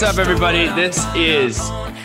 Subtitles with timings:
[0.00, 0.64] What's up, everybody?
[0.68, 1.58] This is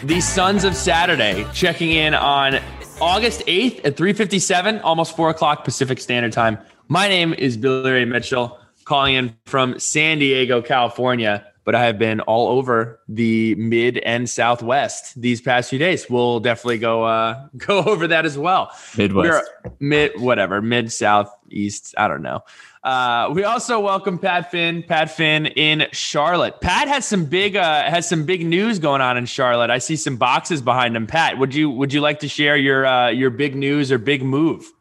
[0.03, 2.59] the Sons of Saturday checking in on
[2.99, 6.57] August 8th at 3:57, almost four o'clock Pacific Standard Time.
[6.89, 11.45] My name is Billy Ray Mitchell, calling in from San Diego, California.
[11.65, 16.09] But I have been all over the mid and southwest these past few days.
[16.09, 18.71] We'll definitely go uh, go over that as well.
[18.97, 21.93] Midwest, We're mid, whatever, mid, south, east.
[21.97, 22.43] I don't know.
[22.85, 24.83] Uh, we also welcome Pat Finn.
[24.83, 26.61] Pat Finn in Charlotte.
[26.61, 29.71] Pat has some big uh, has some big news going on in Charlotte.
[29.71, 31.07] I see some boxes behind him.
[31.07, 34.21] Pat, would you would you like to share your uh, your big news or big
[34.21, 34.71] move?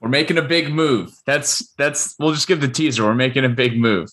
[0.00, 1.16] We're making a big move.
[1.24, 2.16] That's that's.
[2.18, 3.04] We'll just give the teaser.
[3.04, 4.10] We're making a big move.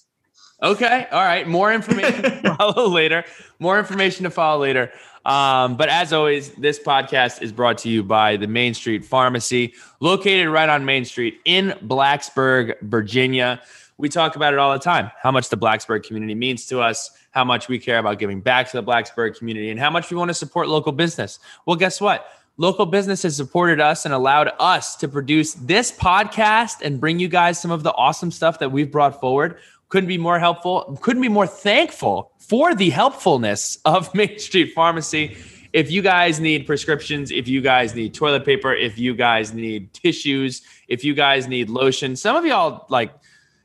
[0.61, 1.07] Okay.
[1.11, 1.47] All right.
[1.47, 3.23] More information to follow later.
[3.59, 4.91] More information to follow later.
[5.25, 9.73] Um, but as always, this podcast is brought to you by the Main Street Pharmacy,
[9.99, 13.61] located right on Main Street in Blacksburg, Virginia.
[13.97, 17.11] We talk about it all the time how much the Blacksburg community means to us,
[17.31, 20.17] how much we care about giving back to the Blacksburg community, and how much we
[20.17, 21.39] want to support local business.
[21.65, 22.27] Well, guess what?
[22.55, 27.29] Local business has supported us and allowed us to produce this podcast and bring you
[27.29, 31.21] guys some of the awesome stuff that we've brought forward couldn't be more helpful, couldn't
[31.21, 35.35] be more thankful for the helpfulness of Main Street Pharmacy.
[35.73, 39.93] If you guys need prescriptions, if you guys need toilet paper, if you guys need
[39.93, 43.11] tissues, if you guys need lotion, some of y'all like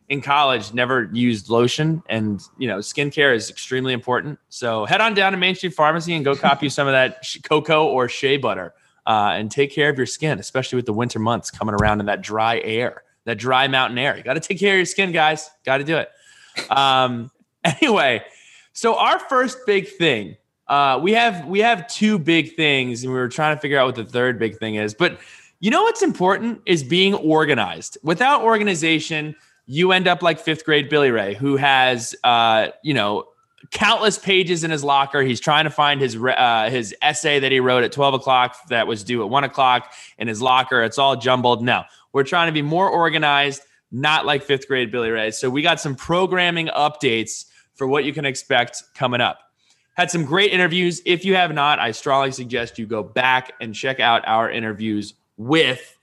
[0.08, 5.14] in college never used lotion and you know skincare is extremely important so head on
[5.14, 8.74] down to main street pharmacy and go copy some of that cocoa or shea butter
[9.06, 12.06] uh, and take care of your skin especially with the winter months coming around in
[12.06, 15.12] that dry air that dry mountain air you got to take care of your skin
[15.12, 16.10] guys got to do it
[16.70, 17.30] um,
[17.64, 18.22] anyway,
[18.72, 20.36] so our first big thing,
[20.68, 23.86] uh, we have we have two big things, and we were trying to figure out
[23.86, 24.94] what the third big thing is.
[24.94, 25.18] But
[25.60, 27.98] you know what's important is being organized.
[28.02, 29.34] Without organization,
[29.66, 33.26] you end up like fifth grade Billy Ray, who has uh, you know
[33.70, 35.22] countless pages in his locker.
[35.22, 38.86] He's trying to find his uh, his essay that he wrote at twelve o'clock that
[38.86, 40.82] was due at one o'clock in his locker.
[40.82, 41.62] It's all jumbled.
[41.62, 41.84] No,
[42.14, 45.30] we're trying to be more organized not like fifth grade Billy Ray.
[45.30, 47.44] So we got some programming updates
[47.74, 49.38] for what you can expect coming up.
[49.96, 51.02] Had some great interviews.
[51.04, 55.14] If you have not, I strongly suggest you go back and check out our interviews
[55.36, 55.96] with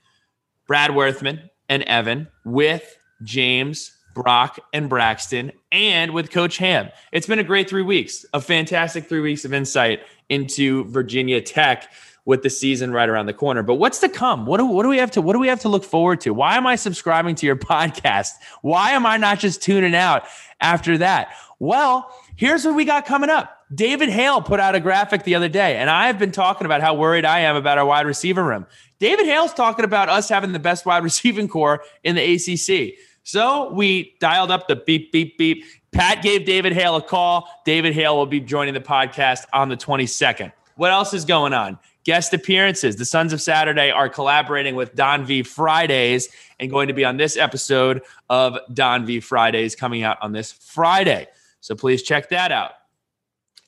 [0.66, 6.90] Brad Worthman and Evan, with James, Brock, and Braxton, and with Coach Ham.
[7.12, 11.90] It's been a great three weeks, a fantastic three weeks of insight into Virginia Tech
[12.24, 13.62] with the season right around the corner.
[13.62, 14.46] But what's to come?
[14.46, 16.32] What do, what do we have to what do we have to look forward to?
[16.32, 18.32] Why am I subscribing to your podcast?
[18.62, 20.24] Why am I not just tuning out
[20.60, 21.34] after that?
[21.58, 23.58] Well, here's what we got coming up.
[23.74, 26.94] David Hale put out a graphic the other day, and I've been talking about how
[26.94, 28.66] worried I am about our wide receiver room.
[28.98, 32.98] David Hale's talking about us having the best wide receiving corps in the ACC.
[33.24, 35.64] So we dialed up the beep, beep, beep.
[35.92, 37.48] Pat gave David Hale a call.
[37.64, 40.52] David Hale will be joining the podcast on the 22nd.
[40.76, 41.78] What else is going on?
[42.04, 42.96] Guest appearances.
[42.96, 47.16] The Sons of Saturday are collaborating with Don V Fridays and going to be on
[47.16, 51.26] this episode of Don V Fridays coming out on this Friday.
[51.60, 52.72] So please check that out.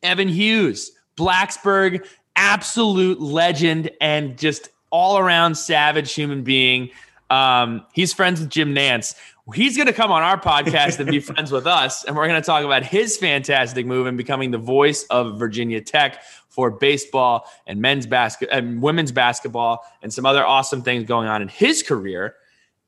[0.03, 2.07] Evan Hughes, Blacksburg,
[2.37, 6.91] absolute legend and just all around savage human being.
[7.31, 9.15] Um, he's friends with Jim Nantz.
[9.53, 12.41] He's going to come on our podcast and be friends with us, and we're going
[12.41, 17.51] to talk about his fantastic move in becoming the voice of Virginia Tech for baseball
[17.67, 21.83] and men's basket and women's basketball and some other awesome things going on in his
[21.83, 22.37] career.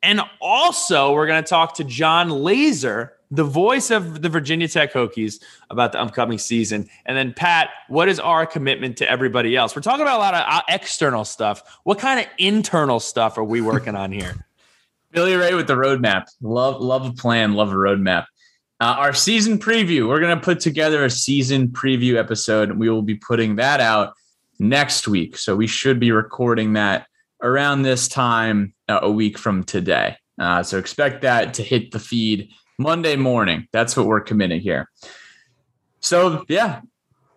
[0.03, 4.95] And also, we're going to talk to John Laaser, the voice of the Virginia Tech
[4.95, 6.89] Hokies, about the upcoming season.
[7.05, 9.77] And then, Pat, what is our commitment to everybody else?
[9.77, 11.81] We're talking about a lot of uh, external stuff.
[11.85, 14.46] What kind of internal stuff are we working on here?
[15.17, 16.27] Billy Ray with the roadmap.
[16.43, 17.55] Love, love a plan.
[17.55, 18.27] Love a roadmap.
[18.81, 20.07] Uh, our season preview.
[20.07, 22.73] We're going to put together a season preview episode.
[22.73, 24.13] We will be putting that out
[24.59, 25.39] next week.
[25.39, 27.07] So we should be recording that
[27.43, 30.19] around this time uh, a week from today.
[30.39, 33.69] Uh, so expect that to hit the feed Monday morning.
[33.73, 34.91] That's what we're committing here.
[36.01, 36.83] So yeah,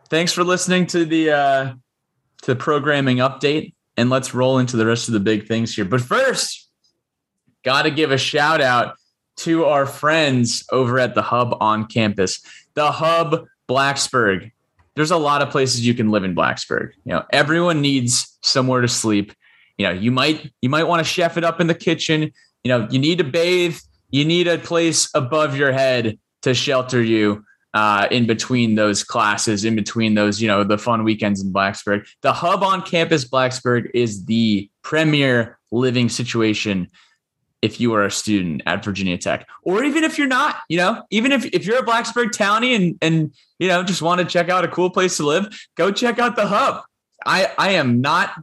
[0.09, 1.73] thanks for listening to the uh,
[2.41, 5.85] to the programming update, and let's roll into the rest of the big things here.
[5.85, 6.68] But first,
[7.63, 8.95] got to give a shout out
[9.37, 12.41] to our friends over at the Hub on campus.
[12.73, 14.51] The Hub Blacksburg.
[14.95, 16.91] There's a lot of places you can live in Blacksburg.
[17.05, 19.33] You know, everyone needs somewhere to sleep.
[19.77, 22.33] You know, you might you might want to chef it up in the kitchen.
[22.63, 23.77] You know, you need to bathe.
[24.09, 29.63] You need a place above your head to shelter you uh, in between those classes,
[29.63, 32.07] in between those, you know, the fun weekends in Blacksburg.
[32.21, 36.87] The hub on campus, Blacksburg, is the premier living situation
[37.61, 41.03] if you are a student at Virginia Tech, or even if you're not, you know,
[41.09, 44.49] even if, if you're a Blacksburg townie and and you know just want to check
[44.49, 46.83] out a cool place to live, go check out the hub.
[47.25, 48.33] I I am not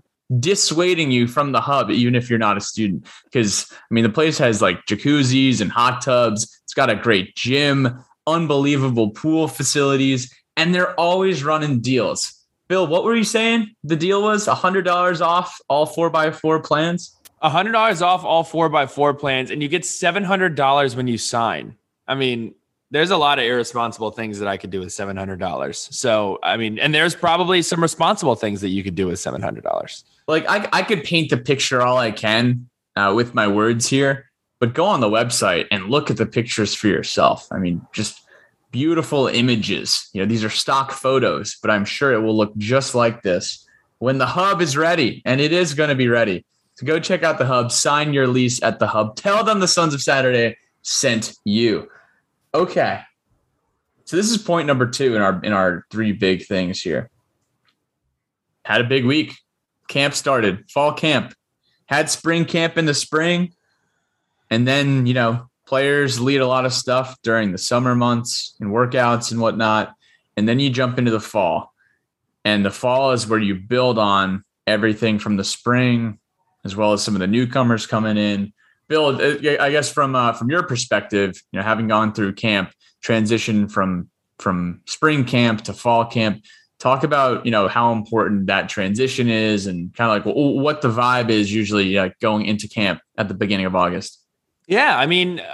[0.41, 4.11] dissuading you from the hub, even if you're not a student, because I mean the
[4.11, 6.61] place has like jacuzzis and hot tubs.
[6.65, 12.33] It's got a great gym, unbelievable pool facilities, and they're always running deals.
[12.69, 13.75] Bill, what were you saying?
[13.85, 17.17] The deal was hundred dollars off all four by four plans
[17.51, 21.07] hundred dollars off all four by four plans, and you get seven hundred dollars when
[21.07, 21.77] you sign.
[22.07, 22.55] I mean,
[22.91, 25.89] there's a lot of irresponsible things that I could do with seven hundred dollars.
[25.91, 29.43] So, I mean, and there's probably some responsible things that you could do with seven
[29.43, 30.05] hundred dollars.
[30.29, 34.31] Like I, I could paint the picture all I can uh, with my words here,
[34.61, 37.49] but go on the website and look at the pictures for yourself.
[37.51, 38.23] I mean, just
[38.71, 40.09] beautiful images.
[40.13, 43.67] You know, these are stock photos, but I'm sure it will look just like this
[43.99, 46.45] when the hub is ready, and it is going to be ready.
[46.77, 49.17] So go check out the hub, sign your lease at the hub.
[49.17, 51.89] Tell them the Sons of Saturday sent you.
[52.55, 53.01] Okay.
[54.05, 57.11] So this is point number two in our in our three big things here.
[58.65, 59.35] Had a big week.
[59.89, 61.35] Camp started, fall camp.
[61.87, 63.55] Had spring camp in the spring.
[64.51, 68.71] And then, you know, players lead a lot of stuff during the summer months and
[68.71, 69.95] workouts and whatnot.
[70.37, 71.73] And then you jump into the fall.
[72.45, 76.19] And the fall is where you build on everything from the spring
[76.67, 78.53] as well as some of the newcomers coming in.
[78.89, 82.73] Bill, uh, I guess from uh, from your perspective, you know, having gone through camp,
[83.03, 86.45] transition from from spring camp to fall camp,
[86.79, 90.89] talk about you know how important that transition is, and kind of like what the
[90.89, 94.21] vibe is usually uh, going into camp at the beginning of August.
[94.69, 95.45] Yeah, I mean, uh,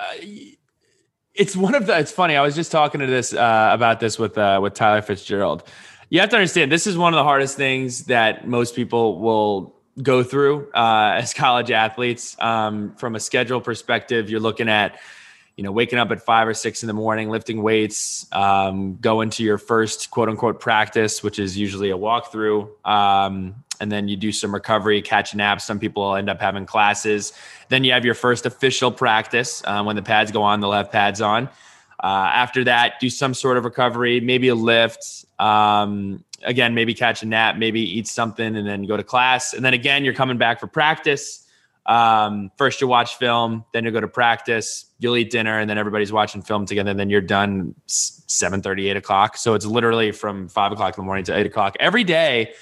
[1.35, 1.99] it's one of the.
[1.99, 2.37] It's funny.
[2.37, 5.63] I was just talking to this uh, about this with uh, with Tyler Fitzgerald.
[6.11, 9.75] You have to understand this is one of the hardest things that most people will
[10.01, 12.37] go through uh, as college athletes.
[12.41, 14.99] Um, from a schedule perspective, you're looking at,
[15.57, 19.31] you know, waking up at five or six in the morning, lifting weights, um, going
[19.31, 22.69] to your first quote unquote practice, which is usually a walkthrough.
[22.87, 25.65] Um, and then you do some recovery, catch naps.
[25.65, 27.33] Some people end up having classes.
[27.69, 29.63] Then you have your first official practice.
[29.67, 31.49] Um, when the pads go on, they'll have pads on.
[32.03, 35.25] Uh, after that, do some sort of recovery, maybe a lift.
[35.39, 39.53] Um, again, maybe catch a nap, maybe eat something, and then go to class.
[39.53, 41.47] And then again, you're coming back for practice.
[41.87, 45.79] Um, first you watch film, then you go to practice, you'll eat dinner, and then
[45.79, 46.91] everybody's watching film together.
[46.91, 49.37] And then you're done 7 30, 8 o'clock.
[49.37, 52.53] So it's literally from five o'clock in the morning to eight o'clock every day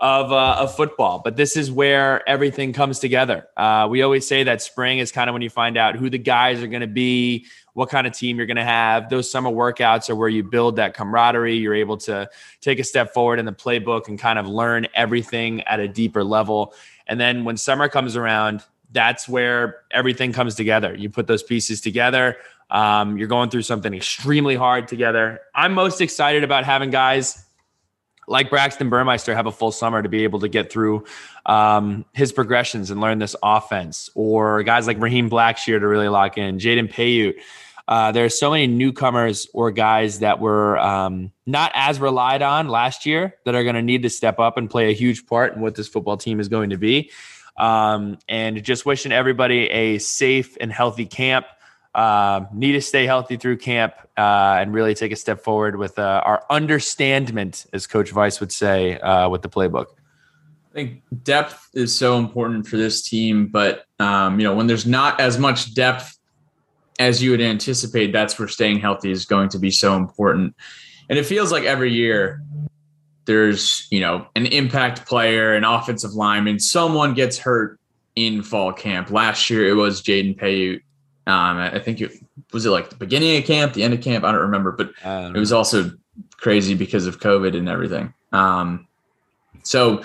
[0.00, 1.20] of, uh, of football.
[1.22, 3.48] But this is where everything comes together.
[3.56, 6.18] Uh, we always say that spring is kind of when you find out who the
[6.18, 7.46] guys are going to be,
[7.78, 9.08] what kind of team you're going to have.
[9.08, 11.54] Those summer workouts are where you build that camaraderie.
[11.54, 12.28] You're able to
[12.60, 16.24] take a step forward in the playbook and kind of learn everything at a deeper
[16.24, 16.74] level.
[17.06, 20.92] And then when summer comes around, that's where everything comes together.
[20.92, 22.38] You put those pieces together.
[22.68, 25.38] Um, you're going through something extremely hard together.
[25.54, 27.44] I'm most excited about having guys
[28.26, 31.04] like Braxton Burmeister have a full summer to be able to get through
[31.46, 36.38] um, his progressions and learn this offense, or guys like Raheem Blackshear to really lock
[36.38, 37.36] in, Jaden Payoute
[37.88, 42.68] uh, there are so many newcomers or guys that were um, not as relied on
[42.68, 45.54] last year that are going to need to step up and play a huge part
[45.54, 47.10] in what this football team is going to be.
[47.56, 51.46] Um, and just wishing everybody a safe and healthy camp.
[51.94, 55.98] Uh, need to stay healthy through camp uh, and really take a step forward with
[55.98, 59.86] uh, our understandment, as Coach Vice would say, uh, with the playbook.
[60.70, 64.86] I think depth is so important for this team, but um, you know when there's
[64.86, 66.17] not as much depth
[66.98, 70.54] as you would anticipate, that's where staying healthy is going to be so important.
[71.08, 72.42] And it feels like every year
[73.24, 77.78] there's, you know, an impact player, an offensive lineman, someone gets hurt
[78.16, 79.10] in fall camp.
[79.10, 80.82] Last year it was Jaden Payoute.
[81.26, 82.12] Um, I think it
[82.52, 84.24] was it like the beginning of camp, the end of camp.
[84.24, 85.92] I don't remember, but um, it was also
[86.38, 88.14] crazy because of COVID and everything.
[88.32, 88.86] Um,
[89.62, 90.02] so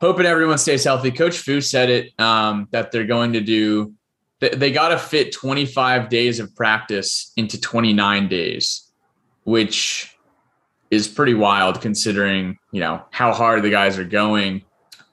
[0.00, 1.10] hoping everyone stays healthy.
[1.10, 3.94] Coach Fu said it um, that they're going to do
[4.48, 8.90] they got to fit 25 days of practice into 29 days,
[9.44, 10.16] which
[10.90, 14.64] is pretty wild considering, you know, how hard the guys are going.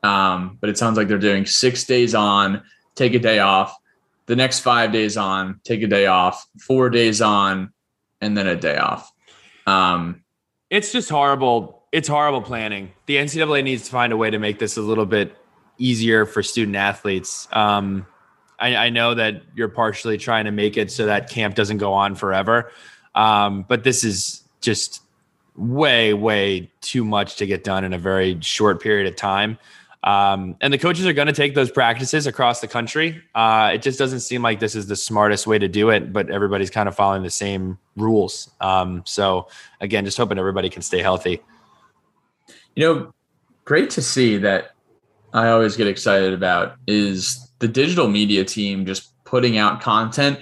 [0.04, 2.64] Um, but it sounds like they're doing six days on,
[2.96, 3.76] take a day off,
[4.26, 7.72] the next five days on, take a day off, four days on,
[8.22, 9.12] and then a day off.
[9.68, 10.24] Um,
[10.70, 11.84] it's just horrible.
[11.92, 12.92] It's horrible planning.
[13.06, 15.36] The NCAA needs to find a way to make this a little bit
[15.78, 17.48] easier for student athletes.
[17.52, 18.06] Um,
[18.62, 21.94] I, I, know that you're partially trying to make it so that camp doesn't go
[21.94, 22.72] on forever.
[23.16, 25.02] Um, but this is just
[25.56, 29.58] way, way too much to get done in a very short period of time.
[30.04, 33.22] Um, and the coaches are going to take those practices across the country.
[33.36, 36.30] Uh, it just doesn't seem like this is the smartest way to do it, but
[36.30, 38.50] everybody's kind of following the same rules.
[38.62, 39.48] Um, so
[39.80, 41.42] again, just hoping everybody can stay healthy.
[42.76, 43.14] You know,
[43.66, 44.72] great to see that
[45.34, 50.40] I always get excited about is the digital media team just putting out content.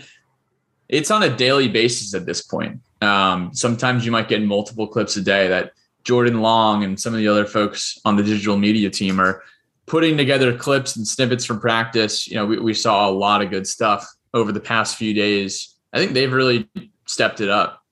[0.87, 2.81] It's on a daily basis at this point.
[3.01, 5.73] Um, sometimes you might get multiple clips a day that
[6.03, 9.43] Jordan Long and some of the other folks on the digital media team are
[9.85, 12.27] putting together clips and snippets from practice.
[12.27, 15.75] You know, we, we saw a lot of good stuff over the past few days.
[15.93, 16.67] I think they've really
[17.05, 17.83] stepped it up.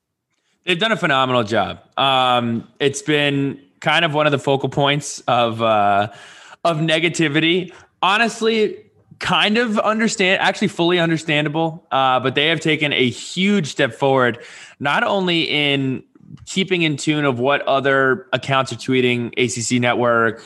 [0.66, 1.80] They've done a phenomenal job.
[1.98, 6.12] Um, it's been kind of one of the focal points of uh,
[6.64, 7.74] of negativity.
[8.02, 8.87] Honestly,
[9.20, 11.86] kind of understand, actually fully understandable.
[11.92, 14.44] Uh, but they have taken a huge step forward,
[14.80, 16.04] not only in
[16.46, 20.44] keeping in tune of what other accounts are tweeting, ACC Network,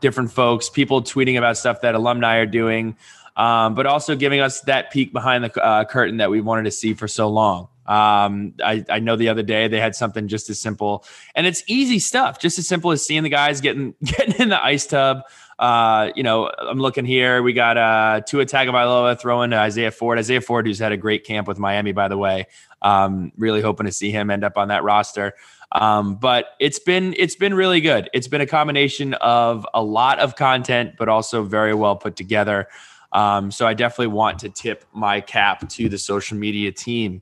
[0.00, 2.96] different folks, people tweeting about stuff that alumni are doing,
[3.36, 6.70] um, but also giving us that peek behind the uh, curtain that we wanted to
[6.70, 7.68] see for so long.
[7.92, 11.62] Um, I, I, know the other day they had something just as simple, and it's
[11.66, 15.18] easy stuff, just as simple as seeing the guys getting getting in the ice tub.
[15.58, 17.42] Uh, you know, I'm looking here.
[17.42, 20.18] We got uh, Tua Tagovailoa throwing to Isaiah Ford.
[20.18, 22.46] Isaiah Ford, who's had a great camp with Miami, by the way.
[22.80, 25.34] Um, really hoping to see him end up on that roster.
[25.72, 28.08] Um, but it's been it's been really good.
[28.14, 32.68] It's been a combination of a lot of content, but also very well put together.
[33.12, 37.20] Um, so I definitely want to tip my cap to the social media team.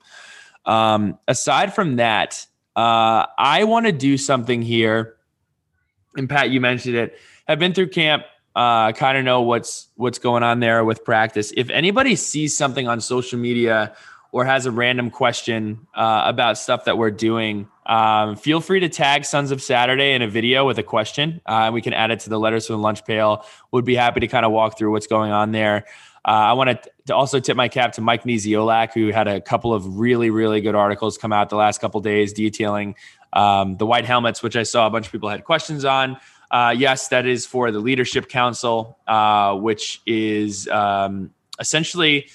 [0.65, 5.17] Um, aside from that, uh, I want to do something here.
[6.17, 7.19] And Pat, you mentioned it.
[7.49, 8.25] I've been through camp.
[8.55, 11.53] Uh, kind of know what's what's going on there with practice.
[11.57, 13.95] If anybody sees something on social media
[14.33, 18.89] or has a random question uh, about stuff that we're doing, um, feel free to
[18.89, 21.41] tag Sons of Saturday in a video with a question.
[21.47, 23.45] Uh, we can add it to the letters from the lunch pail.
[23.73, 25.85] Would be happy to kind of walk through what's going on there.
[26.25, 29.73] Uh, I want to also tip my cap to Mike Niziolak, who had a couple
[29.73, 32.95] of really, really good articles come out the last couple days detailing
[33.33, 36.19] um, the white helmets, which I saw a bunch of people had questions on.
[36.51, 42.29] Uh, yes, that is for the Leadership Council, uh, which is um, essentially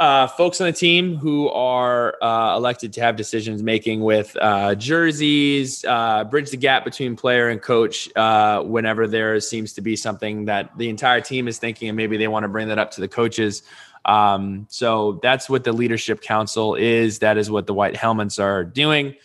[0.00, 4.74] uh, folks on the team who are uh, elected to have decisions making with uh,
[4.74, 9.94] jerseys, uh, bridge the gap between player and coach uh, whenever there seems to be
[9.94, 12.90] something that the entire team is thinking, and maybe they want to bring that up
[12.90, 13.62] to the coaches.
[14.06, 17.18] Um, so that's what the leadership council is.
[17.18, 19.16] That is what the white helmets are doing.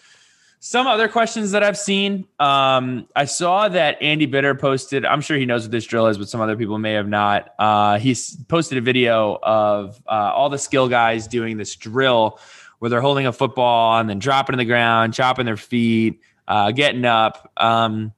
[0.65, 2.25] Some other questions that I've seen.
[2.39, 5.05] Um, I saw that Andy Bitter posted.
[5.05, 7.53] I'm sure he knows what this drill is, but some other people may have not.
[7.59, 12.39] Uh, he's posted a video of uh, all the skill guys doing this drill
[12.79, 16.71] where they're holding a football and then dropping to the ground, chopping their feet, uh,
[16.71, 17.51] getting up.
[17.57, 18.11] Um,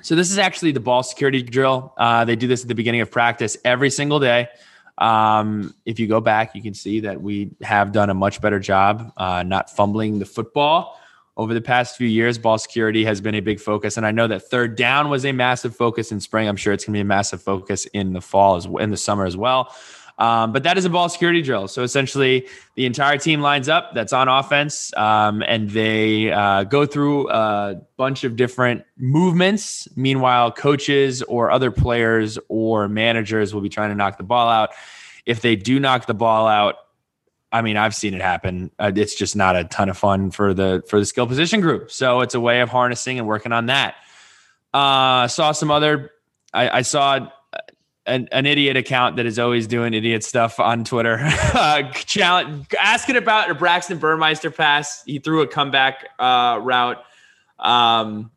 [0.00, 1.92] so this is actually the ball security drill.
[1.98, 4.48] Uh, they do this at the beginning of practice every single day.
[4.96, 8.60] Um, if you go back, you can see that we have done a much better
[8.60, 10.96] job uh, not fumbling the football
[11.36, 13.96] over the past few years, ball security has been a big focus.
[13.96, 16.48] And I know that third down was a massive focus in spring.
[16.48, 18.96] I'm sure it's going to be a massive focus in the fall as in the
[18.96, 19.74] summer as well.
[20.20, 21.66] Um, but that is a ball security drill.
[21.66, 26.84] So essentially, the entire team lines up that's on offense, um, and they uh, go
[26.84, 29.88] through a bunch of different movements.
[29.96, 34.70] Meanwhile, coaches or other players or managers will be trying to knock the ball out.
[35.24, 36.76] If they do knock the ball out,
[37.52, 38.70] I mean, I've seen it happen.
[38.78, 41.90] Uh, it's just not a ton of fun for the for the skill position group.
[41.90, 43.96] So it's a way of harnessing and working on that.
[44.72, 46.12] Uh, saw some other.
[46.52, 47.28] I, I saw
[48.06, 51.18] an, an, idiot account that is always doing idiot stuff on Twitter.
[51.54, 55.02] uh, challenge, asking about a Braxton Burmeister pass.
[55.04, 57.02] He threw a comeback uh, route.
[57.58, 58.30] Um,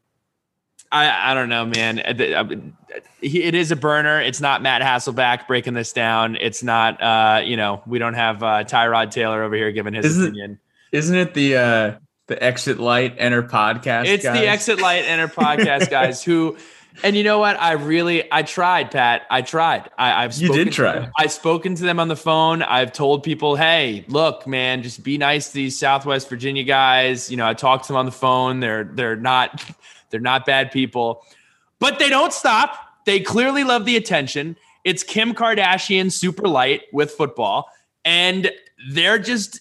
[0.93, 1.97] I, I don't know, man.
[2.05, 4.21] It is a burner.
[4.21, 6.37] It's not Matt Hasselbeck breaking this down.
[6.39, 10.05] It's not, uh, you know, we don't have uh, Tyrod Taylor over here giving his
[10.05, 10.59] isn't, opinion.
[10.91, 11.95] Isn't it the uh,
[12.27, 14.05] the Exit Light Enter podcast?
[14.05, 14.39] It's guys?
[14.39, 16.57] the Exit Light Enter podcast guys who,
[17.03, 17.59] and you know what?
[17.59, 19.23] I really, I tried, Pat.
[19.31, 19.89] I tried.
[19.97, 21.09] I, have you did try.
[21.17, 22.61] I've spoken to them on the phone.
[22.61, 27.31] I've told people, hey, look, man, just be nice to these Southwest Virginia guys.
[27.31, 28.59] You know, I talked to them on the phone.
[28.59, 29.59] They're they're not
[30.13, 31.25] they're not bad people,
[31.79, 32.77] but they don't stop.
[33.05, 34.55] They clearly love the attention.
[34.83, 37.69] It's Kim Kardashian super light with football,
[38.05, 38.51] and
[38.91, 39.59] they're just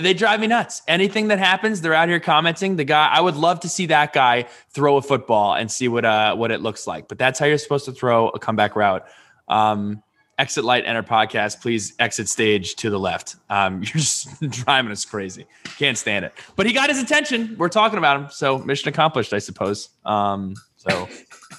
[0.00, 0.80] they drive me nuts.
[0.88, 2.76] Anything that happens, they're out here commenting.
[2.76, 6.06] The guy, I would love to see that guy throw a football and see what
[6.06, 7.08] uh what it looks like.
[7.08, 9.06] But that's how you're supposed to throw a comeback route.
[9.48, 10.02] Um,
[10.38, 11.60] exit light, enter podcast.
[11.60, 13.36] Please exit stage to the left.
[13.48, 15.46] Um, you're just driving us crazy.
[15.78, 16.32] Can't stand it.
[16.56, 17.56] But he got his attention.
[17.58, 19.90] We're talking about him, so mission accomplished, I suppose.
[20.04, 21.08] Um, so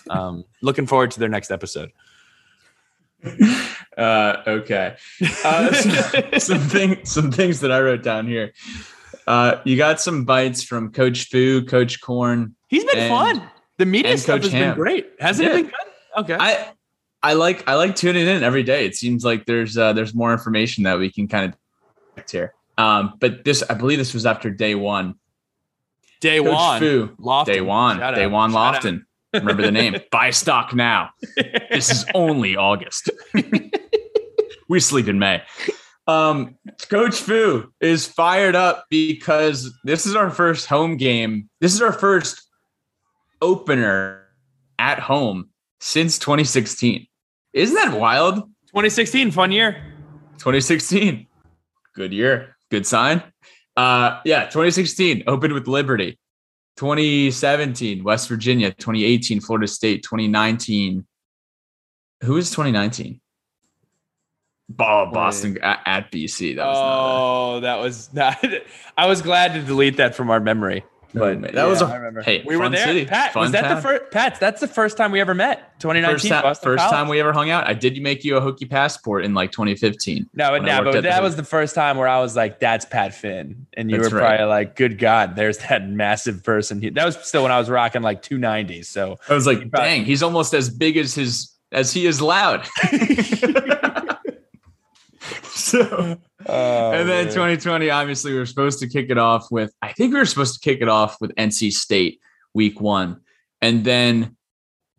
[0.09, 1.91] um, looking forward to their next episode.
[3.97, 4.95] Uh, okay.
[5.43, 8.53] Uh, some, some, thing, some things that I wrote down here.
[9.25, 12.55] Uh, you got some bites from Coach Fu, Coach Corn.
[12.67, 13.49] He's been and, fun.
[13.77, 14.69] The media stuff has Ham.
[14.69, 15.09] been great.
[15.19, 15.53] Hasn't yeah.
[15.53, 16.19] it been good?
[16.19, 16.37] Okay.
[16.39, 16.73] I
[17.23, 18.85] I like I like tuning in every day.
[18.85, 22.53] It seems like there's uh, there's more information that we can kind of here.
[22.77, 25.15] Um, but this I believe this was after day one.
[26.19, 26.79] Day Coach one.
[26.79, 27.45] Fu, Lofton.
[27.45, 27.97] Day one.
[27.97, 28.31] Shout day out.
[28.31, 28.95] one Shout Lofton.
[28.95, 29.03] Out.
[29.41, 29.97] Remember the name.
[30.11, 31.09] Buy stock now.
[31.69, 33.09] This is only August.
[34.69, 35.43] we sleep in May.
[36.07, 36.57] Um,
[36.89, 41.49] Coach Fu is fired up because this is our first home game.
[41.59, 42.41] This is our first
[43.41, 44.23] opener
[44.79, 47.07] at home since 2016.
[47.53, 48.35] Isn't that wild?
[48.67, 49.83] 2016, fun year.
[50.37, 51.27] 2016,
[51.95, 53.23] good year, good sign.
[53.75, 56.19] Uh, yeah, 2016 opened with Liberty.
[56.77, 58.71] 2017, West Virginia.
[58.71, 60.03] 2018, Florida State.
[60.03, 61.05] 2019,
[62.23, 63.19] who is 2019?
[64.79, 66.57] Oh, Boston at, at, BC.
[66.57, 68.43] That was oh, that was not.
[68.97, 70.83] I was glad to delete that from our memory.
[71.17, 72.21] But that yeah, was a I remember.
[72.21, 72.85] hey, we were there.
[72.85, 73.75] City, Pat, was that town.
[73.75, 74.11] the first?
[74.11, 75.79] Pat, that's the first time we ever met.
[75.79, 77.67] 2019, first, ta- first time we ever hung out.
[77.67, 80.29] I did make you a Hokie passport in like 2015.
[80.33, 83.13] No, but, no, but that was the first time where I was like, "That's Pat
[83.13, 87.17] Finn," and you that's were probably like, "Good God, there's that massive person." That was
[87.17, 88.83] still when I was rocking like 290.
[88.83, 92.21] So I was like, probably- "Dang, he's almost as big as his as he is
[92.21, 92.67] loud."
[95.71, 97.33] so Oh, and then man.
[97.33, 100.53] 2020, obviously, we were supposed to kick it off with, I think we were supposed
[100.53, 102.21] to kick it off with NC State
[102.53, 103.21] week one.
[103.61, 104.37] And then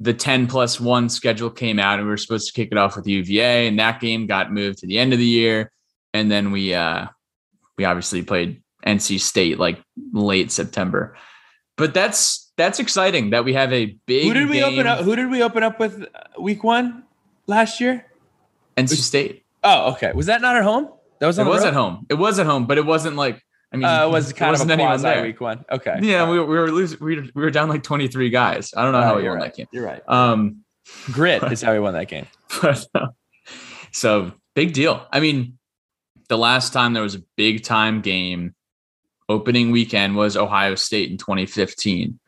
[0.00, 2.96] the 10 plus one schedule came out and we were supposed to kick it off
[2.96, 3.68] with UVA.
[3.68, 5.70] And that game got moved to the end of the year.
[6.12, 7.06] And then we, uh,
[7.76, 9.80] we obviously played NC State like
[10.12, 11.16] late September.
[11.76, 14.24] But that's, that's exciting that we have a big.
[14.24, 14.64] Who did we game.
[14.64, 15.00] open up?
[15.00, 17.04] Who did we open up with uh, week one
[17.46, 18.04] last year?
[18.76, 19.44] NC State.
[19.64, 20.12] Oh, okay.
[20.12, 20.88] Was that not at home?
[21.20, 21.38] That was.
[21.38, 21.68] it was road?
[21.68, 22.06] at home.
[22.08, 23.42] It was at home, but it wasn't like.
[23.72, 25.22] I mean, uh, it was kind it of a quasi there.
[25.22, 25.64] week one.
[25.70, 25.98] Okay.
[26.00, 26.98] Yeah, we, we were losing.
[27.00, 28.72] We were, we were down like twenty three guys.
[28.76, 29.44] I don't know oh, how we won right.
[29.44, 29.66] that game.
[29.72, 30.02] You're right.
[30.08, 30.64] Um,
[31.06, 32.26] grit is how we won that game.
[32.62, 33.08] But, uh,
[33.92, 35.06] so big deal.
[35.12, 35.58] I mean,
[36.28, 38.54] the last time there was a big time game,
[39.28, 42.18] opening weekend was Ohio State in 2015.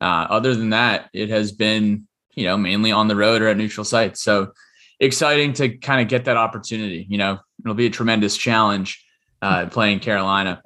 [0.00, 3.56] Uh, other than that, it has been you know mainly on the road or at
[3.56, 4.20] neutral sites.
[4.22, 4.52] So
[5.00, 7.06] exciting to kind of get that opportunity.
[7.08, 9.04] You know, it'll be a tremendous challenge
[9.42, 10.62] uh, playing Carolina.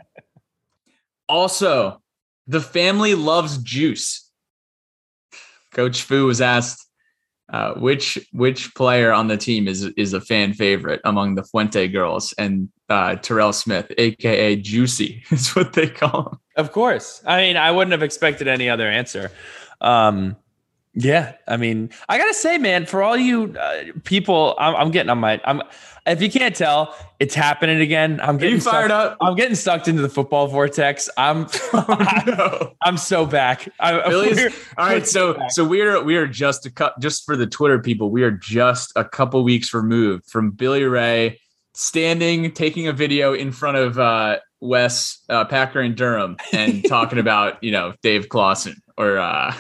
[1.29, 2.03] Also,
[2.47, 4.31] the family loves juice.
[5.73, 6.87] Coach Fu was asked
[7.53, 11.87] uh, which which player on the team is is a fan favorite among the Fuente
[11.87, 16.39] girls, and uh, Terrell Smith, aka Juicy, is what they call him.
[16.57, 19.31] Of course, I mean I wouldn't have expected any other answer.
[19.83, 20.37] Um,
[20.95, 25.09] yeah, I mean, I gotta say, man, for all you uh, people, I'm, I'm, getting
[25.09, 25.41] on my.
[25.45, 25.63] I'm
[26.07, 28.21] if you can't tell, it's happening again.
[28.23, 29.19] I'm getting fired sucked, up.
[29.23, 31.09] I'm getting sucked into the football vortex.
[31.17, 32.73] I'm, oh, no.
[32.83, 33.69] I'm so back.
[33.81, 35.51] I, all right, so back.
[35.51, 38.11] so we're we are just a cut just for the Twitter people.
[38.11, 41.41] We are just a couple weeks removed from Billy Ray
[41.73, 47.19] standing, taking a video in front of uh, Wes uh, Packer and Durham, and talking
[47.19, 49.17] about you know Dave Clawson or.
[49.17, 49.55] uh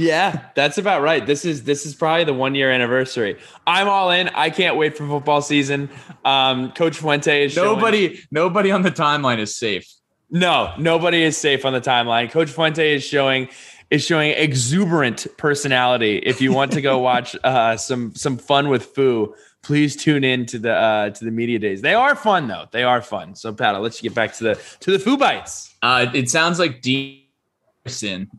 [0.00, 1.26] yeah, that's about right.
[1.26, 3.36] This is this is probably the one year anniversary.
[3.66, 4.28] I'm all in.
[4.28, 5.90] I can't wait for football season.
[6.24, 8.14] Um, Coach Fuente is nobody.
[8.14, 9.86] Showing, nobody on the timeline is safe.
[10.30, 12.30] No, nobody is safe on the timeline.
[12.30, 13.48] Coach Fuente is showing
[13.90, 16.16] is showing exuberant personality.
[16.16, 20.46] If you want to go watch uh, some some fun with Fu, please tune in
[20.46, 21.82] to the uh, to the media days.
[21.82, 22.64] They are fun though.
[22.72, 23.34] They are fun.
[23.34, 25.74] So Pat, I'll let you get back to the to the Fu bites.
[25.82, 27.26] Uh, it sounds like Dean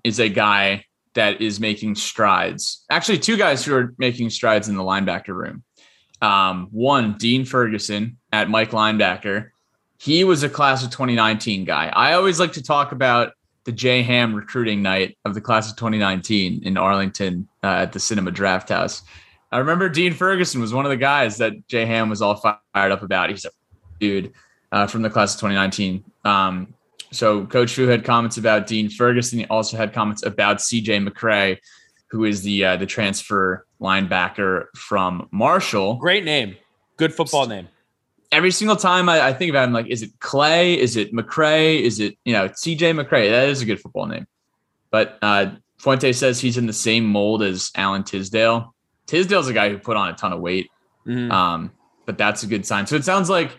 [0.03, 2.85] is a guy that is making strides.
[2.89, 5.63] Actually, two guys who are making strides in the linebacker room.
[6.21, 9.49] Um, one, Dean Ferguson at Mike Linebacker.
[9.97, 11.87] He was a class of 2019 guy.
[11.87, 13.33] I always like to talk about
[13.65, 17.99] the J Ham recruiting night of the class of 2019 in Arlington uh, at the
[17.99, 19.03] Cinema Draft House.
[19.51, 22.91] I remember Dean Ferguson was one of the guys that J Ham was all fired
[22.91, 23.29] up about.
[23.29, 23.51] He's a
[23.99, 24.33] dude
[24.71, 26.03] uh, from the class of 2019.
[26.23, 26.73] Um,
[27.11, 29.39] so Coach Fu had comments about Dean Ferguson.
[29.39, 31.57] He also had comments about CJ McCray,
[32.09, 35.95] who is the uh, the transfer linebacker from Marshall.
[35.95, 36.55] Great name,
[36.97, 37.67] good football name.
[38.31, 40.79] Every single time I, I think about him, like, is it Clay?
[40.79, 41.81] Is it McCray?
[41.81, 43.29] Is it you know CJ McCray?
[43.29, 44.25] That is a good football name.
[44.89, 48.73] But uh, Fuente says he's in the same mold as Alan Tisdale.
[49.05, 50.69] Tisdale's a guy who put on a ton of weight.
[51.05, 51.31] Mm-hmm.
[51.31, 51.71] Um,
[52.05, 52.87] but that's a good sign.
[52.87, 53.51] So it sounds like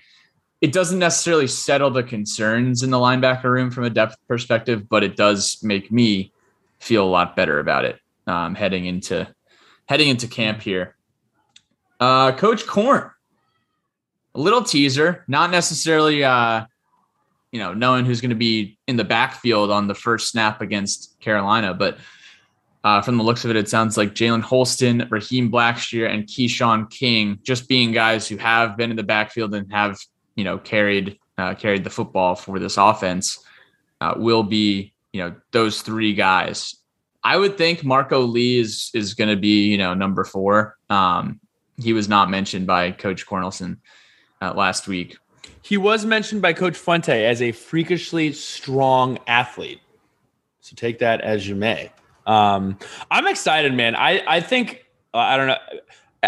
[0.62, 5.02] it doesn't necessarily settle the concerns in the linebacker room from a depth perspective, but
[5.02, 6.32] it does make me
[6.78, 7.98] feel a lot better about it
[8.28, 9.28] um, heading into
[9.86, 10.94] heading into camp here.
[11.98, 13.10] Uh, Coach Korn,
[14.36, 16.64] a little teaser, not necessarily uh,
[17.50, 21.18] you know knowing who's going to be in the backfield on the first snap against
[21.18, 21.98] Carolina, but
[22.84, 26.88] uh, from the looks of it, it sounds like Jalen Holston, Raheem Blackshear, and Keshawn
[26.88, 29.98] King just being guys who have been in the backfield and have
[30.34, 33.44] you know carried uh, carried the football for this offense
[34.00, 36.76] uh, will be you know those three guys.
[37.24, 40.76] I would think Marco Lee is is going to be you know number four.
[40.90, 41.40] Um,
[41.76, 43.78] he was not mentioned by Coach Cornelsen
[44.40, 45.16] uh, last week.
[45.62, 49.80] He was mentioned by Coach Fuente as a freakishly strong athlete.
[50.60, 51.90] So take that as you may.
[52.26, 52.78] Um,
[53.10, 53.94] I'm excited, man.
[53.94, 55.58] I I think uh, I don't know.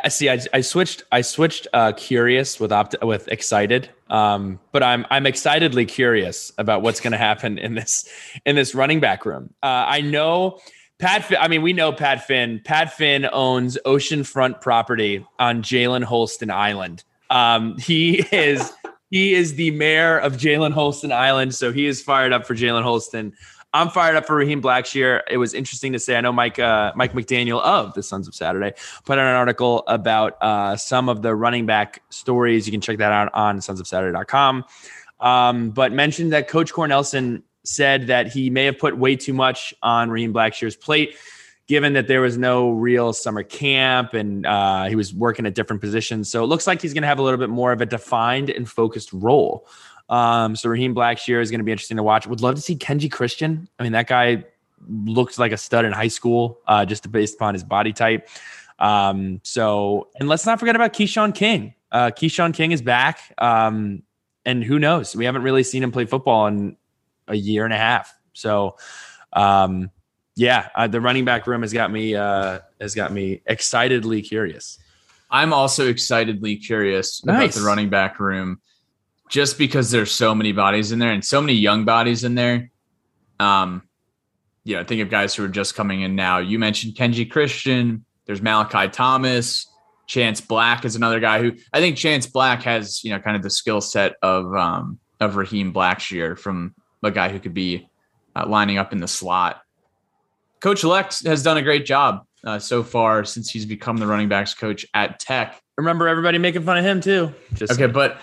[0.02, 0.28] I see.
[0.28, 1.04] I, I switched.
[1.12, 1.68] I switched.
[1.72, 3.90] Uh, curious with opt with excited.
[4.10, 8.08] Um, but I'm I'm excitedly curious about what's going to happen in this
[8.44, 9.54] in this running back room.
[9.62, 10.58] Uh, I know
[10.98, 11.32] Pat.
[11.38, 12.60] I mean, we know Pat Finn.
[12.64, 17.04] Pat Finn owns oceanfront property on Jalen Holston Island.
[17.30, 18.72] Um, he is
[19.10, 22.82] he is the mayor of Jalen Holston Island, so he is fired up for Jalen
[22.82, 23.32] Holston.
[23.74, 25.22] I'm fired up for Raheem Blackshear.
[25.28, 26.14] It was interesting to say.
[26.14, 28.72] I know Mike uh, Mike McDaniel of the Sons of Saturday
[29.04, 32.66] put out an article about uh, some of the running back stories.
[32.68, 34.64] You can check that out on sonsofsaturday.com.
[35.18, 39.74] Um, but mentioned that Coach Cornelsen said that he may have put way too much
[39.82, 41.16] on Raheem Blackshear's plate,
[41.66, 45.82] given that there was no real summer camp and uh, he was working at different
[45.82, 46.30] positions.
[46.30, 48.50] So it looks like he's going to have a little bit more of a defined
[48.50, 49.66] and focused role.
[50.08, 52.26] Um, so Raheem Blackshear is going to be interesting to watch.
[52.26, 53.68] Would love to see Kenji Christian.
[53.78, 54.44] I mean, that guy
[54.86, 58.28] looked like a stud in high school, uh, just based upon his body type.
[58.78, 61.74] Um, so, and let's not forget about Keshawn King.
[61.90, 63.20] Uh, Keshawn King is back.
[63.38, 64.02] Um,
[64.44, 65.16] and who knows?
[65.16, 66.76] We haven't really seen him play football in
[67.28, 68.14] a year and a half.
[68.34, 68.76] So,
[69.32, 69.90] um,
[70.36, 74.78] yeah, uh, the running back room has got me uh, has got me excitedly curious.
[75.30, 77.36] I'm also excitedly curious nice.
[77.36, 78.60] about the running back room
[79.28, 82.70] just because there's so many bodies in there and so many young bodies in there.
[83.40, 83.82] Um,
[84.64, 86.38] you know, think of guys who are just coming in now.
[86.38, 88.04] You mentioned Kenji Christian.
[88.26, 89.66] There's Malachi Thomas.
[90.06, 93.42] Chance Black is another guy who I think Chance Black has, you know, kind of
[93.42, 97.88] the skill set of um, of Raheem Blackshear from a guy who could be
[98.36, 99.62] uh, lining up in the slot.
[100.60, 104.28] Coach Lex has done a great job uh, so far since he's become the running
[104.28, 105.60] backs coach at Tech.
[105.76, 107.34] Remember everybody making fun of him too.
[107.54, 108.20] Just okay, but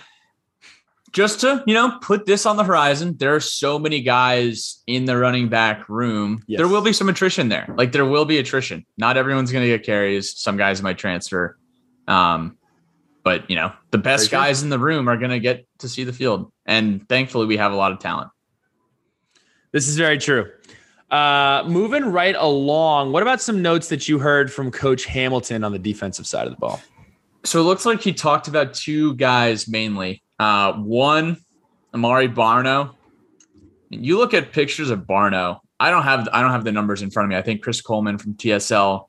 [1.12, 5.04] just to you know put this on the horizon there are so many guys in
[5.04, 6.42] the running back room.
[6.46, 6.58] Yes.
[6.58, 7.72] there will be some attrition there.
[7.76, 8.84] Like there will be attrition.
[8.96, 10.38] Not everyone's going to get carries.
[10.38, 11.58] Some guys might transfer.
[12.08, 12.56] Um
[13.22, 14.66] but you know the best Very guys true.
[14.66, 16.50] in the room are going to get to see the field.
[16.66, 18.30] And thankfully we have a lot of talent.
[19.70, 20.50] This is very true.
[21.10, 25.72] Uh moving right along what about some notes that you heard from coach hamilton on
[25.72, 26.80] the defensive side of the ball?
[27.44, 31.36] So it looks like he talked about two guys mainly uh, one,
[31.94, 32.96] Amari Barno.
[33.90, 35.60] You look at pictures of Barno.
[35.78, 37.36] I don't have I don't have the numbers in front of me.
[37.36, 39.06] I think Chris Coleman from TSL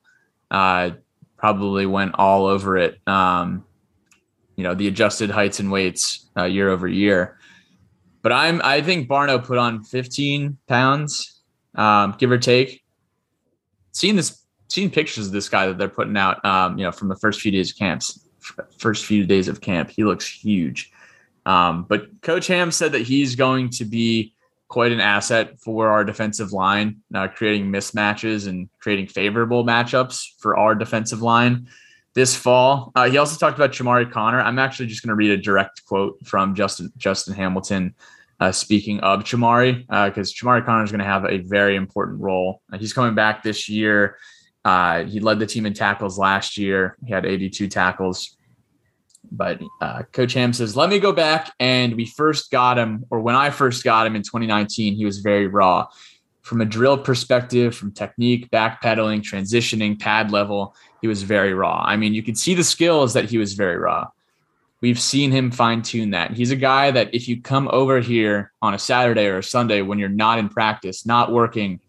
[0.52, 0.92] uh,
[1.38, 3.00] probably went all over it.
[3.08, 3.66] Um,
[4.58, 7.40] you know the adjusted heights and weights uh, year over year.
[8.22, 11.42] But I'm I think Barno put on 15 pounds,
[11.74, 12.84] um, give or take.
[13.92, 17.08] Seeing this, seeing pictures of this guy that they're putting out, um, you know, from
[17.08, 18.28] the first few days of camps,
[18.78, 20.93] first few days of camp, he looks huge.
[21.46, 24.34] Um, but Coach Ham said that he's going to be
[24.70, 30.58] quite an asset for our defensive line, uh, creating mismatches and creating favorable matchups for
[30.58, 31.68] our defensive line
[32.14, 32.92] this fall.
[32.96, 34.40] Uh, he also talked about Chamarri Conner.
[34.40, 37.96] I'm actually just going to read a direct quote from Justin Justin Hamilton.
[38.40, 42.20] Uh, speaking of Chamarri, because uh, Chamarri Conner is going to have a very important
[42.20, 42.62] role.
[42.72, 44.18] Uh, he's coming back this year.
[44.66, 46.98] Uh, he led the team in tackles last year.
[47.06, 48.36] He had 82 tackles.
[49.36, 51.52] But uh, Coach Ham says, let me go back.
[51.60, 55.20] And we first got him, or when I first got him in 2019, he was
[55.20, 55.88] very raw.
[56.44, 61.84] From a drill perspective, from technique, backpedaling, transitioning, pad level, he was very raw.
[61.84, 64.10] I mean, you could see the skills that he was very raw.
[64.82, 66.32] We've seen him fine tune that.
[66.32, 69.82] He's a guy that if you come over here on a Saturday or a Sunday
[69.82, 71.80] when you're not in practice, not working,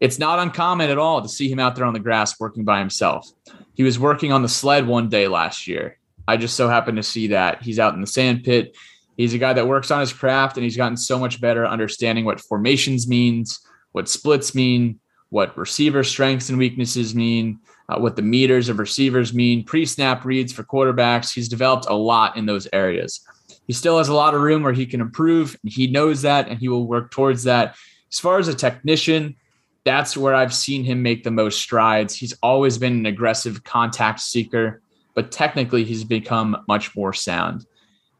[0.00, 2.78] it's not uncommon at all to see him out there on the grass working by
[2.78, 3.26] himself.
[3.74, 5.96] He was working on the sled one day last year.
[6.26, 8.76] I just so happen to see that he's out in the sand pit.
[9.16, 12.24] He's a guy that works on his craft and he's gotten so much better understanding
[12.24, 13.60] what formations means,
[13.92, 17.58] what splits mean, what receiver strengths and weaknesses mean,
[17.88, 21.32] uh, what the meters of receivers mean, pre snap reads for quarterbacks.
[21.32, 23.26] He's developed a lot in those areas.
[23.66, 25.56] He still has a lot of room where he can improve.
[25.64, 27.76] He knows that and he will work towards that.
[28.12, 29.36] As far as a technician,
[29.84, 32.14] that's where I've seen him make the most strides.
[32.14, 34.81] He's always been an aggressive contact seeker,
[35.14, 37.66] but technically he's become much more sound.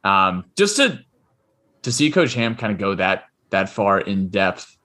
[0.04, 1.00] Um, just to
[1.82, 4.76] to see Coach Ham kind of go that that far in depth,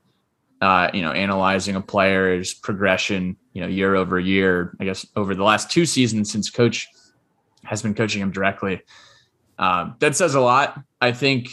[0.61, 4.75] uh, you know, analyzing a player's progression, you know, year over year.
[4.79, 6.87] I guess over the last two seasons since Coach
[7.63, 8.81] has been coaching him directly.
[9.59, 10.79] Um, that says a lot.
[11.01, 11.49] I think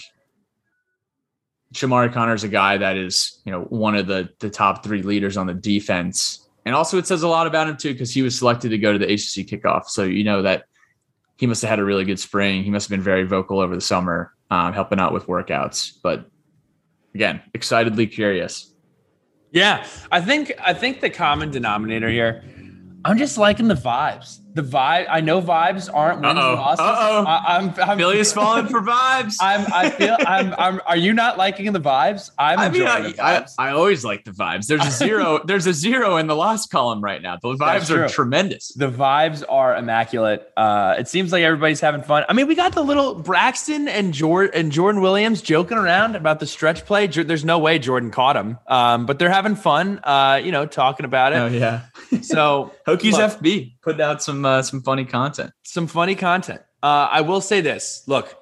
[1.75, 5.03] Chamarri Conner is a guy that is, you know, one of the the top three
[5.03, 8.23] leaders on the defense, and also it says a lot about him too because he
[8.23, 9.87] was selected to go to the ACC kickoff.
[9.87, 10.65] So you know that
[11.37, 12.63] he must have had a really good spring.
[12.63, 15.93] He must have been very vocal over the summer, um, helping out with workouts.
[16.03, 16.29] But
[17.15, 18.73] again, excitedly curious.
[19.51, 22.43] Yeah, I think I think the common denominator here.
[23.05, 25.07] I'm just liking the vibes the vibe.
[25.11, 26.51] I know vibes aren't wins Uh-oh.
[26.53, 26.81] and losses.
[26.81, 27.25] Uh-oh.
[27.27, 29.35] I, am I'm Billy's falling for vibes.
[29.41, 29.67] I'm.
[29.73, 30.17] I feel.
[30.21, 30.55] I'm.
[30.57, 30.81] I'm.
[30.87, 32.31] Are you not liking the vibes?
[32.39, 34.67] I'm I enjoying mean, I, I, I, always like the vibes.
[34.67, 35.41] There's a zero.
[35.45, 37.37] there's a zero in the loss column right now.
[37.43, 38.73] The vibes are tremendous.
[38.75, 40.49] The vibes are immaculate.
[40.57, 42.25] Uh, it seems like everybody's having fun.
[42.29, 46.39] I mean, we got the little Braxton and Jordan and Jordan Williams joking around about
[46.39, 47.09] the stretch play.
[47.09, 50.01] There's no way Jordan caught him, um, but they're having fun.
[50.05, 51.37] Uh, you know, talking about it.
[51.37, 51.83] Oh yeah.
[52.23, 55.53] so Hokies look, FB putting out some uh, some funny content.
[55.63, 56.63] Some funny content.
[56.83, 58.03] Uh, I will say this.
[58.07, 58.37] Look,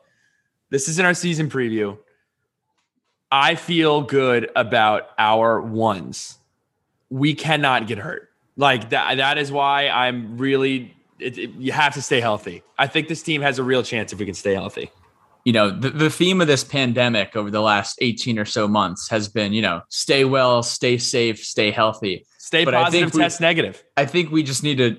[0.70, 1.98] this is in our season preview.
[3.30, 6.38] I feel good about our ones.
[7.10, 8.28] We cannot get hurt.
[8.56, 9.16] Like that.
[9.16, 10.94] That is why I'm really.
[11.18, 12.62] It, it, you have to stay healthy.
[12.78, 14.90] I think this team has a real chance if we can stay healthy.
[15.44, 19.08] You know, the, the theme of this pandemic over the last 18 or so months
[19.08, 22.26] has been, you know, stay well, stay safe, stay healthy.
[22.38, 23.84] Stay but positive, test we, negative.
[23.96, 24.98] I think we just need to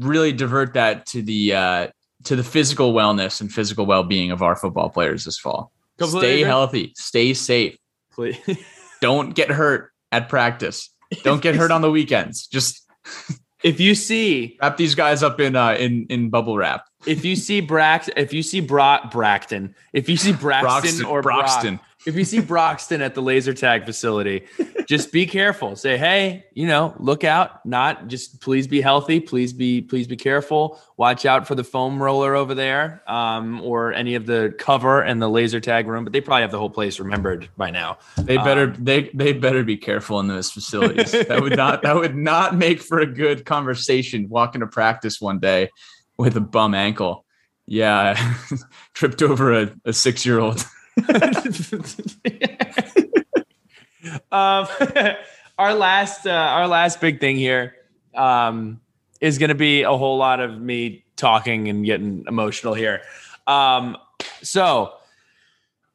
[0.00, 1.88] really divert that to the uh,
[2.24, 5.72] to the physical wellness and physical well being of our football players this fall.
[5.98, 6.48] Completely stay agree.
[6.48, 7.76] healthy, stay safe.
[8.12, 8.38] Please.
[9.00, 10.90] Don't get hurt at practice.
[11.22, 12.46] Don't get hurt on the weekends.
[12.46, 12.86] Just
[13.62, 16.84] if you see wrap these guys up in uh in in bubble wrap.
[17.06, 21.22] If you see Brax, if you see Brock Braxton, if you see Braxton, Broxton, or
[21.22, 24.46] Broxton, Brock, if you see Broxton at the laser tag facility,
[24.86, 25.76] just be careful.
[25.76, 27.64] Say, hey, you know, look out.
[27.66, 29.20] Not just please be healthy.
[29.20, 30.80] Please be please be careful.
[30.96, 35.20] Watch out for the foam roller over there, um, or any of the cover and
[35.20, 36.04] the laser tag room.
[36.04, 37.98] But they probably have the whole place remembered by now.
[38.16, 41.12] They better um, they they better be careful in those facilities.
[41.12, 44.28] that would not that would not make for a good conversation.
[44.28, 45.70] Walking to practice one day
[46.16, 47.26] with a bum ankle.
[47.66, 48.34] Yeah,
[48.94, 50.64] tripped over a, a six year old.
[54.32, 54.66] um,
[55.58, 57.74] our last uh, our last big thing here
[58.14, 58.80] um,
[59.20, 63.02] is going to be a whole lot of me talking and getting emotional here.
[63.46, 63.96] Um,
[64.42, 64.94] so,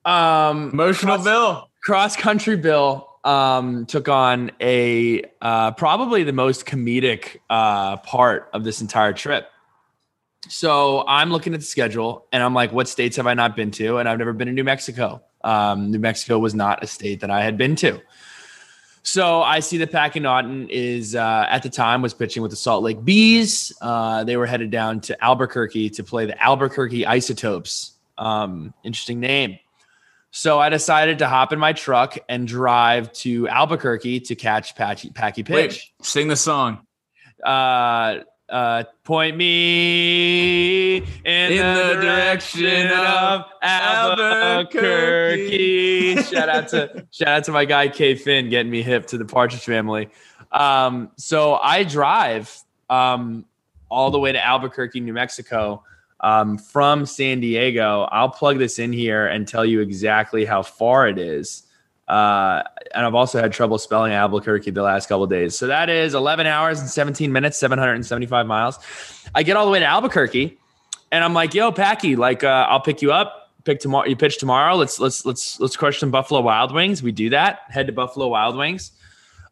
[0.06, 6.66] um, emotional cross, Bill, cross country Bill um, took on a uh, probably the most
[6.66, 9.50] comedic uh, part of this entire trip.
[10.50, 13.72] So I'm looking at the schedule and I'm like, what states have I not been
[13.72, 13.98] to?
[13.98, 15.22] And I've never been to New Mexico.
[15.44, 18.02] Um, New Mexico was not a state that I had been to.
[19.04, 22.58] So I see that Packy Naughton is uh, at the time was pitching with the
[22.58, 23.72] Salt Lake Bees.
[23.80, 27.94] Uh, they were headed down to Albuquerque to play the Albuquerque Isotopes.
[28.18, 29.60] Um, interesting name.
[30.32, 35.12] So I decided to hop in my truck and drive to Albuquerque to catch Packy,
[35.12, 35.94] Packy pitch.
[36.00, 36.86] Wait, sing the song.
[37.44, 38.18] Uh,
[38.50, 44.76] uh, point me in, in the, the, direction, direction of Albuquerque.
[46.24, 49.26] shout out to shout out to my guy K Finn getting me hip to the
[49.26, 50.10] Partridge Family.
[50.52, 52.56] Um, so I drive
[52.90, 53.46] um,
[53.90, 55.84] all the way to Albuquerque, New Mexico.
[56.22, 61.08] Um, from San Diego, I'll plug this in here and tell you exactly how far
[61.08, 61.64] it is.
[62.08, 62.62] Uh,
[62.94, 65.58] and I've also had trouble spelling Albuquerque the last couple days.
[65.58, 68.78] So that is 11 hours and 17 minutes, 775 miles.
[69.34, 70.58] I get all the way to Albuquerque,
[71.12, 73.52] and I'm like, "Yo, Packy, like, uh, I'll pick you up.
[73.64, 74.08] Pick tomorrow.
[74.08, 74.76] You pitch tomorrow.
[74.76, 77.02] Let's let's let's let's crush some Buffalo Wild Wings.
[77.02, 77.62] We do that.
[77.70, 78.92] Head to Buffalo Wild Wings."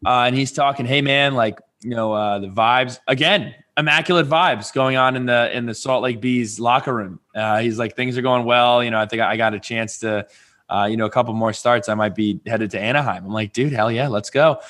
[0.06, 4.72] Uh, and he's talking, "Hey, man, like, you know, uh, the vibes again." immaculate vibes
[4.72, 7.20] going on in the in the Salt Lake Bees locker room.
[7.34, 8.84] Uh, he's like things are going well.
[8.84, 10.26] You know, I think I got a chance to
[10.68, 13.24] uh, you know, a couple more starts, I might be headed to Anaheim.
[13.24, 14.60] I'm like, dude, hell yeah, let's go.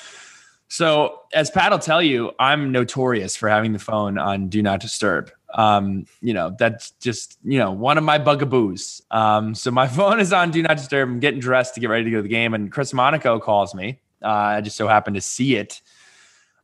[0.67, 4.79] So, as Pat will tell you, I'm notorious for having the phone on do not
[4.79, 5.31] disturb.
[5.53, 9.01] Um, you know, that's just, you know, one of my bugaboos.
[9.11, 11.07] Um, so my phone is on do not disturb.
[11.07, 12.53] I'm getting dressed to get ready to go to the game.
[12.53, 13.99] And Chris Monaco calls me.
[14.21, 15.81] Uh, I just so happened to see it.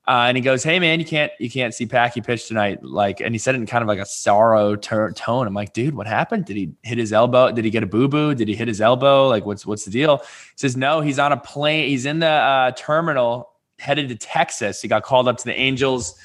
[0.08, 3.22] Uh, and he goes, "Hey man, you can't you can't see Packy pitch tonight." Like,
[3.22, 5.46] and he said it in kind of like a sorrow ter- tone.
[5.46, 6.46] I'm like, "Dude, what happened?
[6.46, 7.52] Did he hit his elbow?
[7.52, 8.34] Did he get a boo boo?
[8.34, 9.28] Did he hit his elbow?
[9.28, 10.24] Like, what's what's the deal?" He
[10.56, 11.88] says, "No, he's on a plane.
[11.88, 14.82] He's in the uh, terminal headed to Texas.
[14.82, 16.18] He got called up to the Angels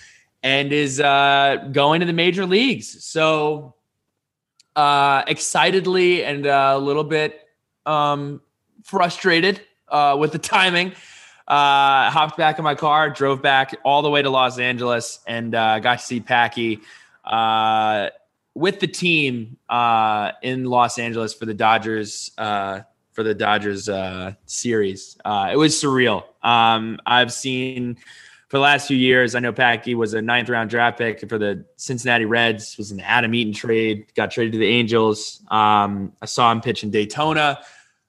[0.42, 3.04] and is uh, going to the major leagues.
[3.04, 3.74] So,
[4.74, 7.46] uh, excitedly and uh, a little bit
[7.84, 8.40] um,
[8.84, 10.92] frustrated uh, with the timing."
[11.48, 15.54] Uh, hopped back in my car, drove back all the way to Los Angeles, and
[15.54, 16.80] uh, got to see Packy
[17.24, 18.08] uh,
[18.54, 22.80] with the team uh, in Los Angeles for the Dodgers uh,
[23.12, 25.16] for the Dodgers uh, series.
[25.24, 26.24] it was surreal.
[26.42, 27.96] Um, I've seen
[28.48, 29.34] for the last few years.
[29.34, 32.76] I know Packy was a ninth round draft pick for the Cincinnati Reds.
[32.76, 34.06] Was an Adam Eaton trade.
[34.14, 35.42] Got traded to the Angels.
[35.48, 37.60] Um, I saw him pitch in Daytona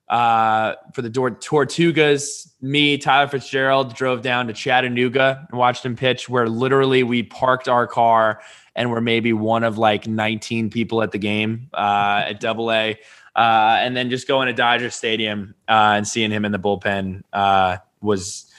[0.09, 2.51] uh, for the Tortugas.
[2.61, 7.67] Me, Tyler Fitzgerald drove down to Chattanooga and watched him pitch, where literally we parked
[7.67, 8.41] our car
[8.75, 12.97] and were maybe one of like 19 people at the game uh, at Double A.
[13.35, 17.21] Uh, and then just going to Dodger Stadium uh, and seeing him in the bullpen
[17.33, 18.51] uh, was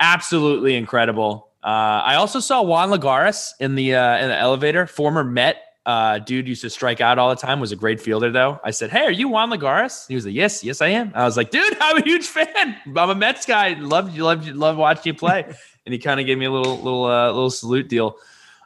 [0.00, 1.48] absolutely incredible.
[1.62, 6.46] Uh, I also saw Juan Lagares in the in the elevator, former Met uh, dude
[6.46, 7.60] used to strike out all the time.
[7.60, 8.60] Was a great fielder though.
[8.64, 11.24] I said, "Hey, are you Juan Lagares?" He was like, "Yes, yes, I am." I
[11.24, 12.76] was like, "Dude, I'm a huge fan.
[12.96, 13.74] I'm a Mets guy.
[13.74, 15.44] Loved you, loved you, love watching you play."
[15.88, 18.18] and he kind of gave me a little, little, uh, little salute deal.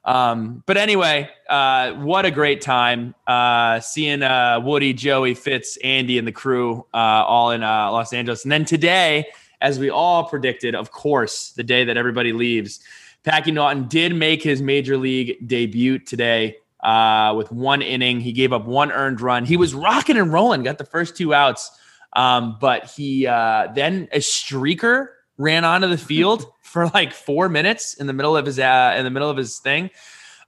[0.05, 6.18] Um, but anyway, uh, what a great time uh, seeing uh, Woody, Joey, Fitz, Andy,
[6.18, 8.42] and the crew uh, all in uh, Los Angeles.
[8.42, 9.27] And then today,
[9.61, 12.81] as we all predicted, of course, the day that everybody leaves,
[13.22, 18.21] Packy Naughton did make his major league debut today uh, with one inning.
[18.21, 19.45] He gave up one earned run.
[19.45, 21.71] He was rocking and rolling, got the first two outs.
[22.14, 27.95] Um, but he uh, then a streaker ran onto the field for like four minutes
[27.95, 29.90] in the middle of his uh, in the middle of his thing.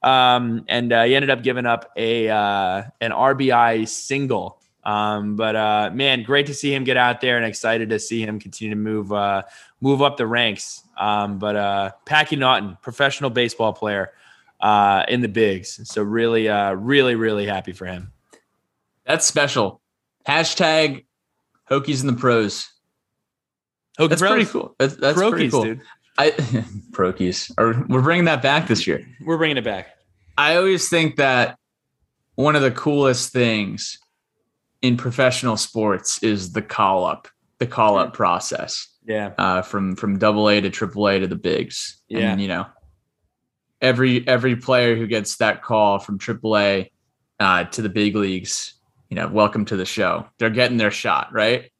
[0.02, 4.60] Um, and uh, he ended up giving up a uh, an RBI single.
[4.84, 8.20] Um, but uh, man, great to see him get out there and excited to see
[8.20, 9.44] him continue to move uh,
[9.80, 10.82] move up the ranks.
[10.98, 14.12] Um, but uh, Packy Naughton, professional baseball player,
[14.64, 15.78] uh, in the bigs.
[15.84, 18.10] So really, uh, really, really happy for him.
[19.06, 19.82] That's special.
[20.26, 21.04] Hashtag
[21.70, 22.70] Hokies in the pros.
[23.98, 24.32] Hokies that's pros.
[24.32, 24.74] pretty cool.
[24.78, 25.64] That's, that's Prokies, pretty cool.
[25.64, 25.80] Dude.
[26.16, 26.30] I
[26.92, 27.52] Prokies.
[27.58, 29.06] Or we're bringing that back this year.
[29.20, 29.88] We're bringing it back.
[30.38, 31.58] I always think that
[32.36, 33.98] one of the coolest things
[34.80, 38.88] in professional sports is the call up, the call up process.
[39.04, 39.34] Yeah.
[39.36, 42.00] Uh, from from double A to triple A to the bigs.
[42.08, 42.32] Yeah.
[42.32, 42.66] And, you know,
[43.84, 46.90] every every player who gets that call from AAA
[47.38, 48.74] uh, to the big leagues,
[49.10, 50.26] you know, welcome to the show.
[50.38, 51.70] They're getting their shot, right?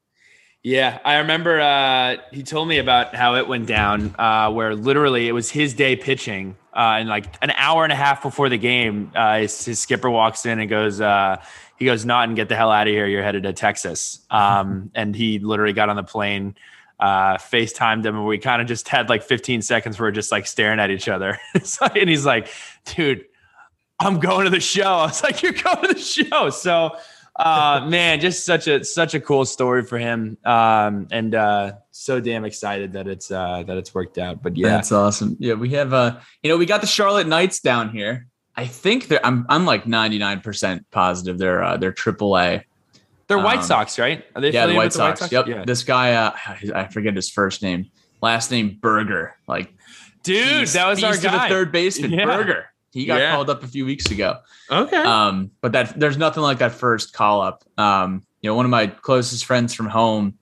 [0.62, 5.29] Yeah, I remember uh, he told me about how it went down, uh, where literally
[5.29, 8.57] it was his day pitching, uh, and like an hour and a half before the
[8.57, 11.37] game, uh, his, his, skipper walks in and goes, uh,
[11.79, 13.07] he goes, "Naughton get the hell out of here.
[13.07, 16.55] You're headed to Texas." Um, and he literally got on the plane
[17.00, 20.30] uh, FaceTimed him and we kind of just had like 15 seconds where we're just
[20.30, 21.38] like staring at each other.
[21.54, 22.48] and he's like,
[22.85, 23.24] dude,
[23.98, 24.83] I'm going to the show.
[24.94, 26.50] I was like, you're going to the show.
[26.50, 26.96] So,
[27.37, 30.38] uh, man, just such a, such a cool story for him.
[30.44, 34.68] Um, and, uh, so damn excited that it's, uh, that it's worked out, but yeah,
[34.68, 35.37] that's awesome.
[35.40, 35.54] Yeah.
[35.54, 38.28] We have, uh, you know, we got the Charlotte Knights down here.
[38.57, 42.64] I think they're, I'm, I'm like 99% positive they're, uh, they're AAA.
[43.35, 44.25] They're White um, Sox, right?
[44.35, 45.33] Are they yeah, the White, the White Sox.
[45.33, 45.47] Yep.
[45.49, 45.64] Yeah.
[45.64, 46.37] This guy, uh,
[46.75, 47.90] I forget his first name,
[48.23, 49.35] last name Burger.
[49.49, 49.75] Like,
[50.23, 51.49] dude, that was our guy.
[51.49, 52.25] the third baseman, yeah.
[52.25, 52.66] Burger.
[52.92, 53.33] He got yeah.
[53.33, 54.38] called up a few weeks ago.
[54.70, 54.97] Okay.
[54.97, 57.64] Um, but that there's nothing like that first call up.
[57.77, 60.38] Um, you know, one of my closest friends from home,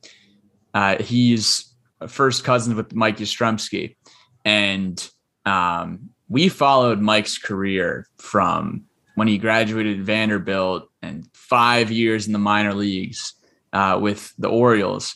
[0.75, 1.75] uh, he's
[2.09, 3.97] first cousin with Mike Yastrzemski,
[4.45, 5.11] and
[5.47, 12.39] um, we followed Mike's career from when he graduated Vanderbilt and five years in the
[12.39, 13.35] minor leagues
[13.75, 15.15] uh, with the Orioles,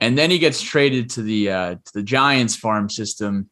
[0.00, 3.48] and then he gets traded to the uh, to the Giants farm system.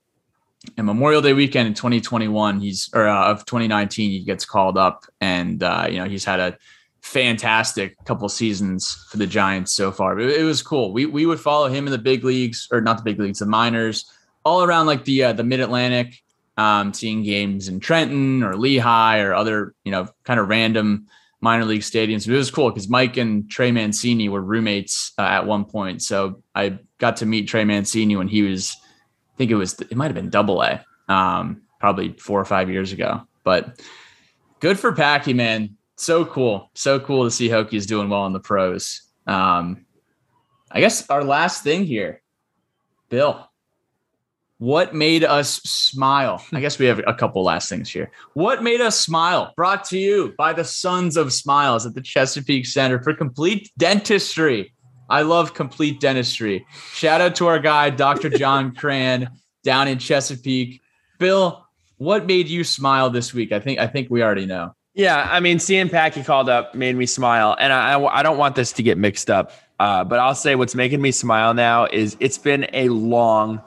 [0.77, 5.05] And Memorial Day weekend in 2021, he's or uh, of 2019, he gets called up,
[5.21, 6.59] and uh, you know he's had a
[7.03, 10.19] fantastic couple seasons for the Giants so far.
[10.19, 10.93] It, it, was cool.
[10.93, 13.47] We we would follow him in the big leagues, or not the big leagues, the
[13.47, 14.11] minors,
[14.45, 16.21] all around like the uh, the Mid Atlantic
[16.57, 21.07] um, seeing games in Trenton or Lehigh or other, you know, kind of random
[21.45, 22.27] minor league stadiums.
[22.27, 26.03] But it was cool because Mike and Trey Mancini were roommates uh, at one point.
[26.03, 28.75] So I got to meet Trey Mancini when he was,
[29.35, 32.71] I think it was, it might have been double A, um, probably four or five
[32.71, 33.21] years ago.
[33.45, 33.79] But
[34.59, 35.77] good for Packy, man.
[35.97, 36.71] So cool.
[36.75, 39.03] So cool to see Hokies doing well in the pros.
[39.27, 39.85] Um,
[40.71, 42.23] I guess our last thing here,
[43.11, 43.49] Bill,
[44.59, 46.45] What made us smile?
[46.53, 48.11] I guess we have a couple last things here.
[48.35, 49.53] What made us smile?
[49.57, 54.73] Brought to you by the Sons of Smiles at the Chesapeake Center for Complete Dentistry.
[55.09, 56.67] I love complete dentistry.
[56.93, 58.31] Shout out to our guy, Dr.
[58.31, 59.29] John Cran,
[59.63, 60.81] down in Chesapeake.
[61.19, 61.67] Bill,
[61.99, 63.53] what made you smile this week?
[63.53, 64.75] I think I think we already know.
[64.95, 68.55] Yeah, I mean, seeing Packy called up made me smile, and I I don't want
[68.55, 69.53] this to get mixed up.
[69.81, 73.61] Uh, but I'll say what's making me smile now is it's been a long,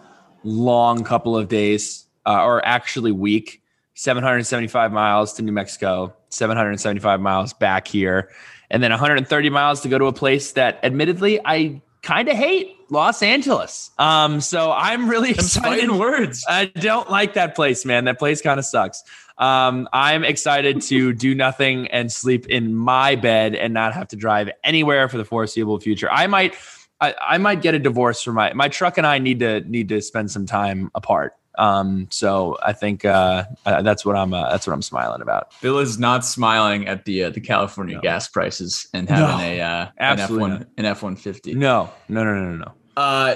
[0.47, 3.61] long couple of days, uh, or actually week.
[3.95, 8.29] 775 miles to New Mexico, 775 miles back here,
[8.69, 12.75] and then 130 miles to go to a place that, admittedly, I kind of hate
[12.89, 13.91] Los Angeles.
[13.97, 15.83] Um, so I'm really excited.
[15.83, 16.45] In words.
[16.47, 18.05] I don't like that place, man.
[18.05, 19.03] That place kind of sucks.
[19.37, 24.15] Um, I'm excited to do nothing and sleep in my bed and not have to
[24.15, 26.09] drive anywhere for the foreseeable future.
[26.11, 26.55] I might,
[26.99, 29.89] I, I might get a divorce for my my truck and I need to need
[29.89, 31.33] to spend some time apart.
[31.57, 35.51] Um, so I think uh, uh, that's what I'm uh, that's what I'm smiling about.
[35.61, 38.01] Bill is not smiling at the uh, the California no.
[38.01, 41.55] gas prices and having no, a uh, an F one an F one fifty.
[41.55, 42.71] No, no, no, no, no.
[42.95, 43.35] Uh,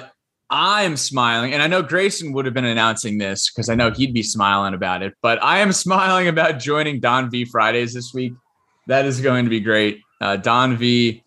[0.52, 4.14] I'm smiling, and I know Grayson would have been announcing this because I know he'd
[4.14, 5.14] be smiling about it.
[5.22, 8.34] But I am smiling about joining Don V Fridays this week.
[8.88, 10.02] That is going to be great.
[10.20, 11.24] Uh, Don V,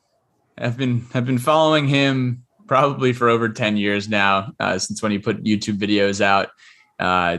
[0.59, 5.13] have been have been following him probably for over ten years now, uh, since when
[5.13, 6.51] he put YouTube videos out,
[6.99, 7.39] uh,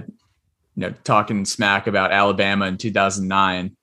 [0.76, 3.76] you know, talking smack about Alabama in 2009.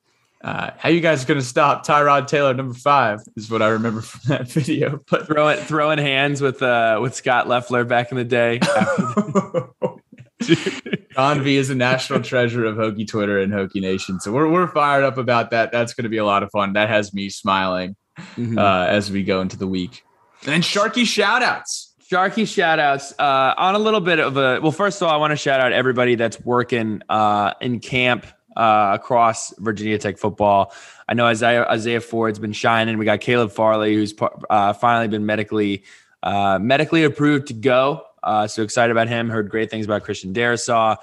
[0.42, 4.00] Uh, how you guys going to stop Tyrod Taylor number five is what I remember
[4.00, 5.00] from that video.
[5.08, 8.58] But throwing throwing hands with uh with Scott Leffler back in the day.
[11.14, 14.66] Don V is a national treasure of Hokie Twitter and Hokie Nation, so we're we're
[14.66, 15.70] fired up about that.
[15.70, 16.72] That's going to be a lot of fun.
[16.72, 18.58] That has me smiling mm-hmm.
[18.58, 20.04] uh, as we go into the week.
[20.46, 21.92] And Sharky shoutouts.
[22.10, 24.72] Sharky shoutouts uh, on a little bit of a well.
[24.72, 28.90] First of all, I want to shout out everybody that's working uh, in camp uh,
[28.94, 30.74] across Virginia Tech football.
[31.08, 32.98] I know Isaiah, Isaiah Ford's been shining.
[32.98, 34.14] We got Caleb Farley, who's
[34.50, 35.84] uh, finally been medically
[36.22, 38.04] uh, medically approved to go.
[38.22, 39.28] Uh, so excited about him.
[39.28, 40.96] Heard great things about Christian Darrisaw.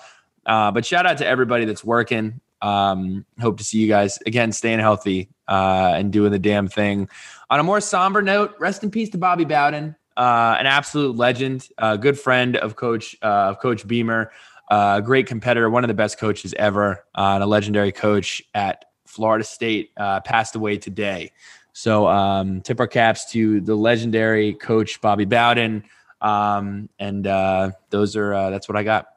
[0.45, 2.39] Uh, but shout out to everybody that's working.
[2.61, 7.09] Um, hope to see you guys again, staying healthy uh, and doing the damn thing.
[7.49, 11.97] On a more somber note, rest in peace to Bobby Bowden, an absolute legend, a
[11.97, 14.31] good friend of Coach of Coach Beamer
[14.69, 18.41] a uh, great competitor, one of the best coaches ever, uh, and a legendary coach
[18.53, 21.31] at Florida State, uh, passed away today.
[21.73, 25.85] So um, tip our caps to the legendary coach Bobby Bowden,
[26.21, 29.07] um, and uh, those are uh, that's what I got.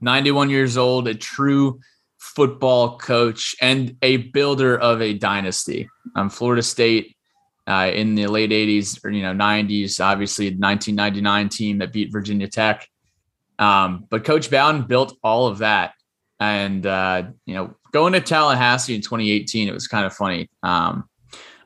[0.00, 1.80] 91 years old, a true
[2.18, 5.88] football coach and a builder of a dynasty.
[6.16, 7.16] Um, Florida State
[7.66, 12.48] uh, in the late 80s or you know 90s, obviously 1999 team that beat Virginia
[12.48, 12.88] Tech.
[13.58, 15.94] Um, but Coach Bowden built all of that.
[16.40, 20.48] And, uh, you know, going to Tallahassee in 2018, it was kind of funny.
[20.62, 21.08] Um,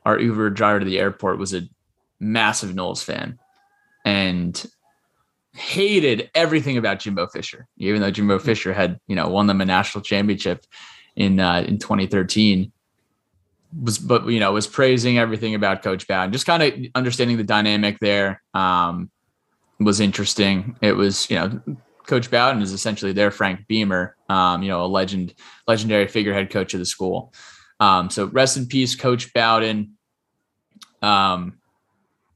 [0.03, 1.61] our Uber driver to the airport was a
[2.19, 3.37] massive Noles fan
[4.05, 4.65] and
[5.53, 8.45] hated everything about Jimbo Fisher, even though Jimbo hmm.
[8.45, 10.65] Fisher had, you know, won them a national championship
[11.15, 12.71] in, uh, in 2013
[13.81, 17.43] was, but, you know, was praising everything about Coach Bowden, just kind of understanding the
[17.43, 18.41] dynamic there.
[18.53, 19.09] Um,
[19.79, 20.77] was interesting.
[20.81, 21.61] It was, you know,
[22.05, 25.33] Coach Bowden is essentially their Frank Beamer, um, you know, a legend,
[25.67, 27.33] legendary figurehead coach of the school.
[27.79, 29.97] Um, so rest in peace, Coach Bowden.
[31.01, 31.59] Um,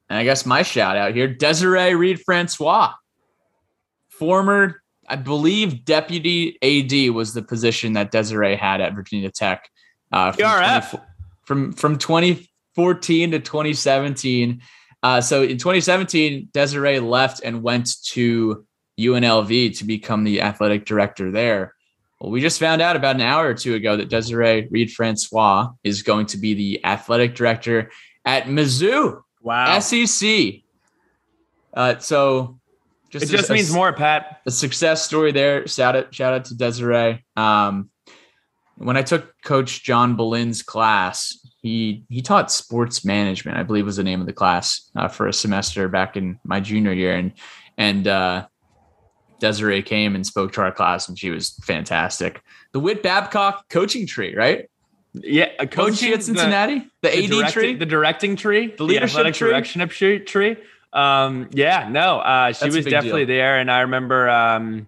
[0.10, 2.94] and I guess my shout out here, Desiree Reed Francois,
[4.18, 9.70] former, I believe, deputy AD was the position that Desiree had at Virginia Tech.
[10.12, 10.98] Uh, from, 20,
[11.46, 14.62] from from 2014 to 2017.
[15.04, 18.66] Uh, so in 2017, Desiree left and went to
[19.00, 21.76] UNLV to become the athletic director there.
[22.20, 25.70] Well, we just found out about an hour or two ago that Desiree Reed Francois
[25.84, 27.92] is going to be the athletic director
[28.26, 29.22] at Mizzou.
[29.42, 29.80] Wow.
[29.80, 30.56] SEC.
[31.74, 32.60] Uh, so
[33.10, 34.42] just it just a, means more, Pat.
[34.46, 35.68] A success story there.
[35.68, 37.24] Shout out, shout out to Desiree.
[37.36, 37.90] Um,
[38.78, 43.98] when I took Coach John Bolin's class, he he taught sports management, I believe was
[43.98, 47.34] the name of the class uh, for a semester back in my junior year, and
[47.78, 48.48] and uh,
[49.40, 52.42] Desiree came and spoke to our class, and she was fantastic.
[52.74, 54.70] The Whit Babcock coaching tree, right?
[55.14, 59.32] Yeah, a coaching at Cincinnati, the, the, AD tree, the directing tree, the leadership the
[59.32, 60.58] tree, direction tree.
[60.94, 63.36] Um, yeah, no, uh, she That's was definitely deal.
[63.36, 64.30] there, and I remember.
[64.30, 64.88] Um,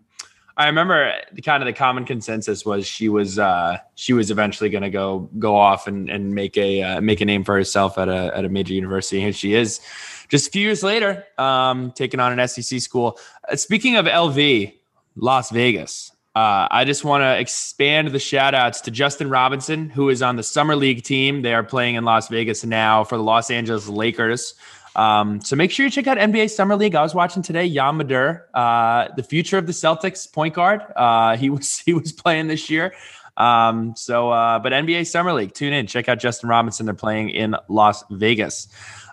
[0.58, 4.70] I remember the kind of the common consensus was she was uh, she was eventually
[4.70, 7.98] going to go go off and, and make a uh, make a name for herself
[7.98, 9.80] at a at a major university, and she is.
[10.28, 13.18] Just a few years later, um, taking on an SEC school.
[13.52, 14.74] Uh, speaking of LV,
[15.16, 16.12] Las Vegas.
[16.36, 20.36] Uh, I just want to expand the shout outs to Justin Robinson, who is on
[20.36, 21.42] the Summer League team.
[21.42, 24.54] They are playing in Las Vegas now for the Los Angeles Lakers.
[24.96, 26.96] Um, so make sure you check out NBA Summer League.
[26.96, 30.82] I was watching today, Yam Madar, uh, the future of the Celtics point guard.
[30.96, 32.94] Uh, he was he was playing this year.
[33.38, 36.86] Um, so, uh, but NBA Summer League, tune in, check out Justin Robinson.
[36.86, 38.68] They're playing in Las Vegas.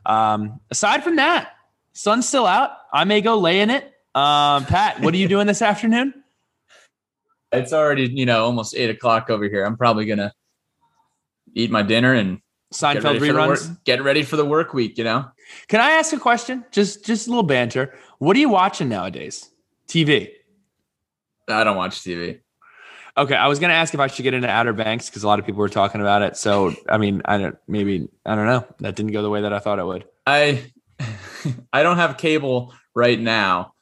[0.05, 1.53] Um, aside from that,
[1.93, 2.71] sun's still out.
[2.93, 3.85] I may go lay in it.
[4.15, 6.15] Um, Pat, what are you doing this afternoon?
[7.53, 9.65] It's already, you know, almost eight o'clock over here.
[9.65, 10.33] I'm probably gonna
[11.55, 12.41] eat my dinner and
[12.77, 13.69] Seinfeld reruns.
[13.69, 14.99] Work, get ready for the work week.
[14.99, 15.27] You know.
[15.69, 16.65] Can I ask a question?
[16.73, 17.95] Just, just a little banter.
[18.19, 19.51] What are you watching nowadays?
[19.89, 20.31] TV.
[21.49, 22.41] I don't watch TV.
[23.19, 25.39] Okay, I was gonna ask if I should get into Outer Banks because a lot
[25.39, 26.37] of people were talking about it.
[26.37, 28.67] So, I mean, I don't maybe I don't know.
[28.81, 30.05] That didn't go the way that I thought it would.
[30.27, 30.71] I
[31.73, 33.73] I don't have cable right now.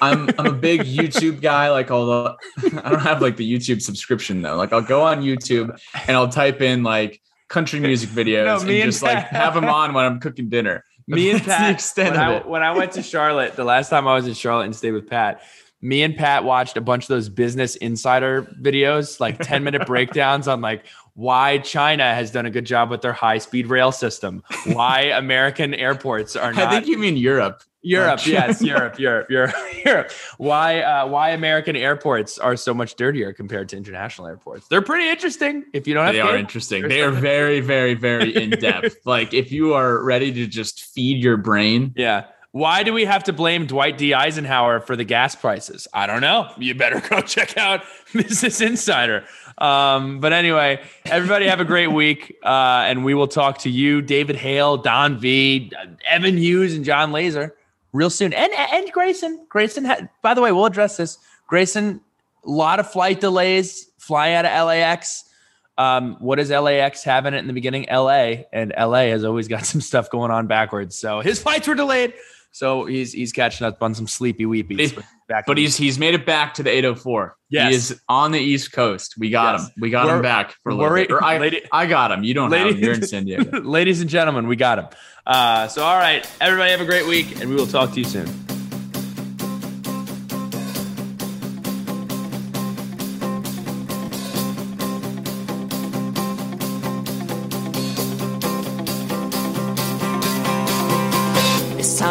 [0.00, 1.70] I'm I'm a big YouTube guy.
[1.70, 4.56] Like although I don't have like the YouTube subscription though.
[4.56, 7.20] Like I'll go on YouTube and I'll type in like
[7.54, 10.48] country music videos no, and, and just Pat, like have them on when I'm cooking
[10.50, 10.84] dinner.
[11.06, 11.60] Me and Pat.
[11.60, 14.34] the extent when I, when I went to Charlotte, the last time I was in
[14.34, 15.42] Charlotte and stayed with Pat,
[15.82, 20.48] me and Pat watched a bunch of those business insider videos, like 10 minute breakdowns
[20.48, 24.42] on like why China has done a good job with their high speed rail system,
[24.64, 26.68] why American airports are not.
[26.68, 27.62] I think you mean Europe.
[27.84, 29.54] Europe, yes, Europe, Europe, Europe,
[29.84, 30.10] Europe.
[30.38, 34.66] Why, uh, why American airports are so much dirtier compared to international airports?
[34.68, 35.64] They're pretty interesting.
[35.74, 36.88] If you don't have, they are interesting.
[36.88, 39.04] They are very, very, very in depth.
[39.04, 42.24] like if you are ready to just feed your brain, yeah.
[42.52, 44.14] Why do we have to blame Dwight D.
[44.14, 45.88] Eisenhower for the gas prices?
[45.92, 46.52] I don't know.
[46.56, 47.82] You better go check out
[48.12, 49.24] Business Insider.
[49.58, 54.02] Um, but anyway, everybody have a great week, uh, and we will talk to you,
[54.02, 55.72] David Hale, Don V,
[56.06, 57.56] Evan Hughes, and John Laaser
[57.94, 58.34] real soon.
[58.34, 59.86] And and Grayson, Grayson.
[59.86, 61.16] Had, by the way, we'll address this.
[61.46, 62.02] Grayson,
[62.44, 65.24] a lot of flight delays flying out of LAX.
[65.78, 67.86] Um, what does LAX have in it in the beginning?
[67.90, 70.96] LA, and LA has always got some stuff going on backwards.
[70.96, 72.12] So his flights were delayed.
[72.54, 74.94] So he's he's catching up on some sleepy weepies.
[75.26, 77.36] But, but he's he's made it back to the 804.
[77.50, 77.68] Yes.
[77.68, 79.16] He is on the East Coast.
[79.18, 79.66] We got yes.
[79.66, 79.74] him.
[79.80, 81.10] We got We're, him back for a little bit.
[81.10, 82.22] I, lady, I got him.
[82.22, 82.76] You don't him.
[82.76, 83.60] You're in San Diego.
[83.62, 84.86] ladies and gentlemen, we got him.
[85.26, 88.04] Uh, so all right, everybody have a great week, and we will talk to you
[88.04, 88.53] soon.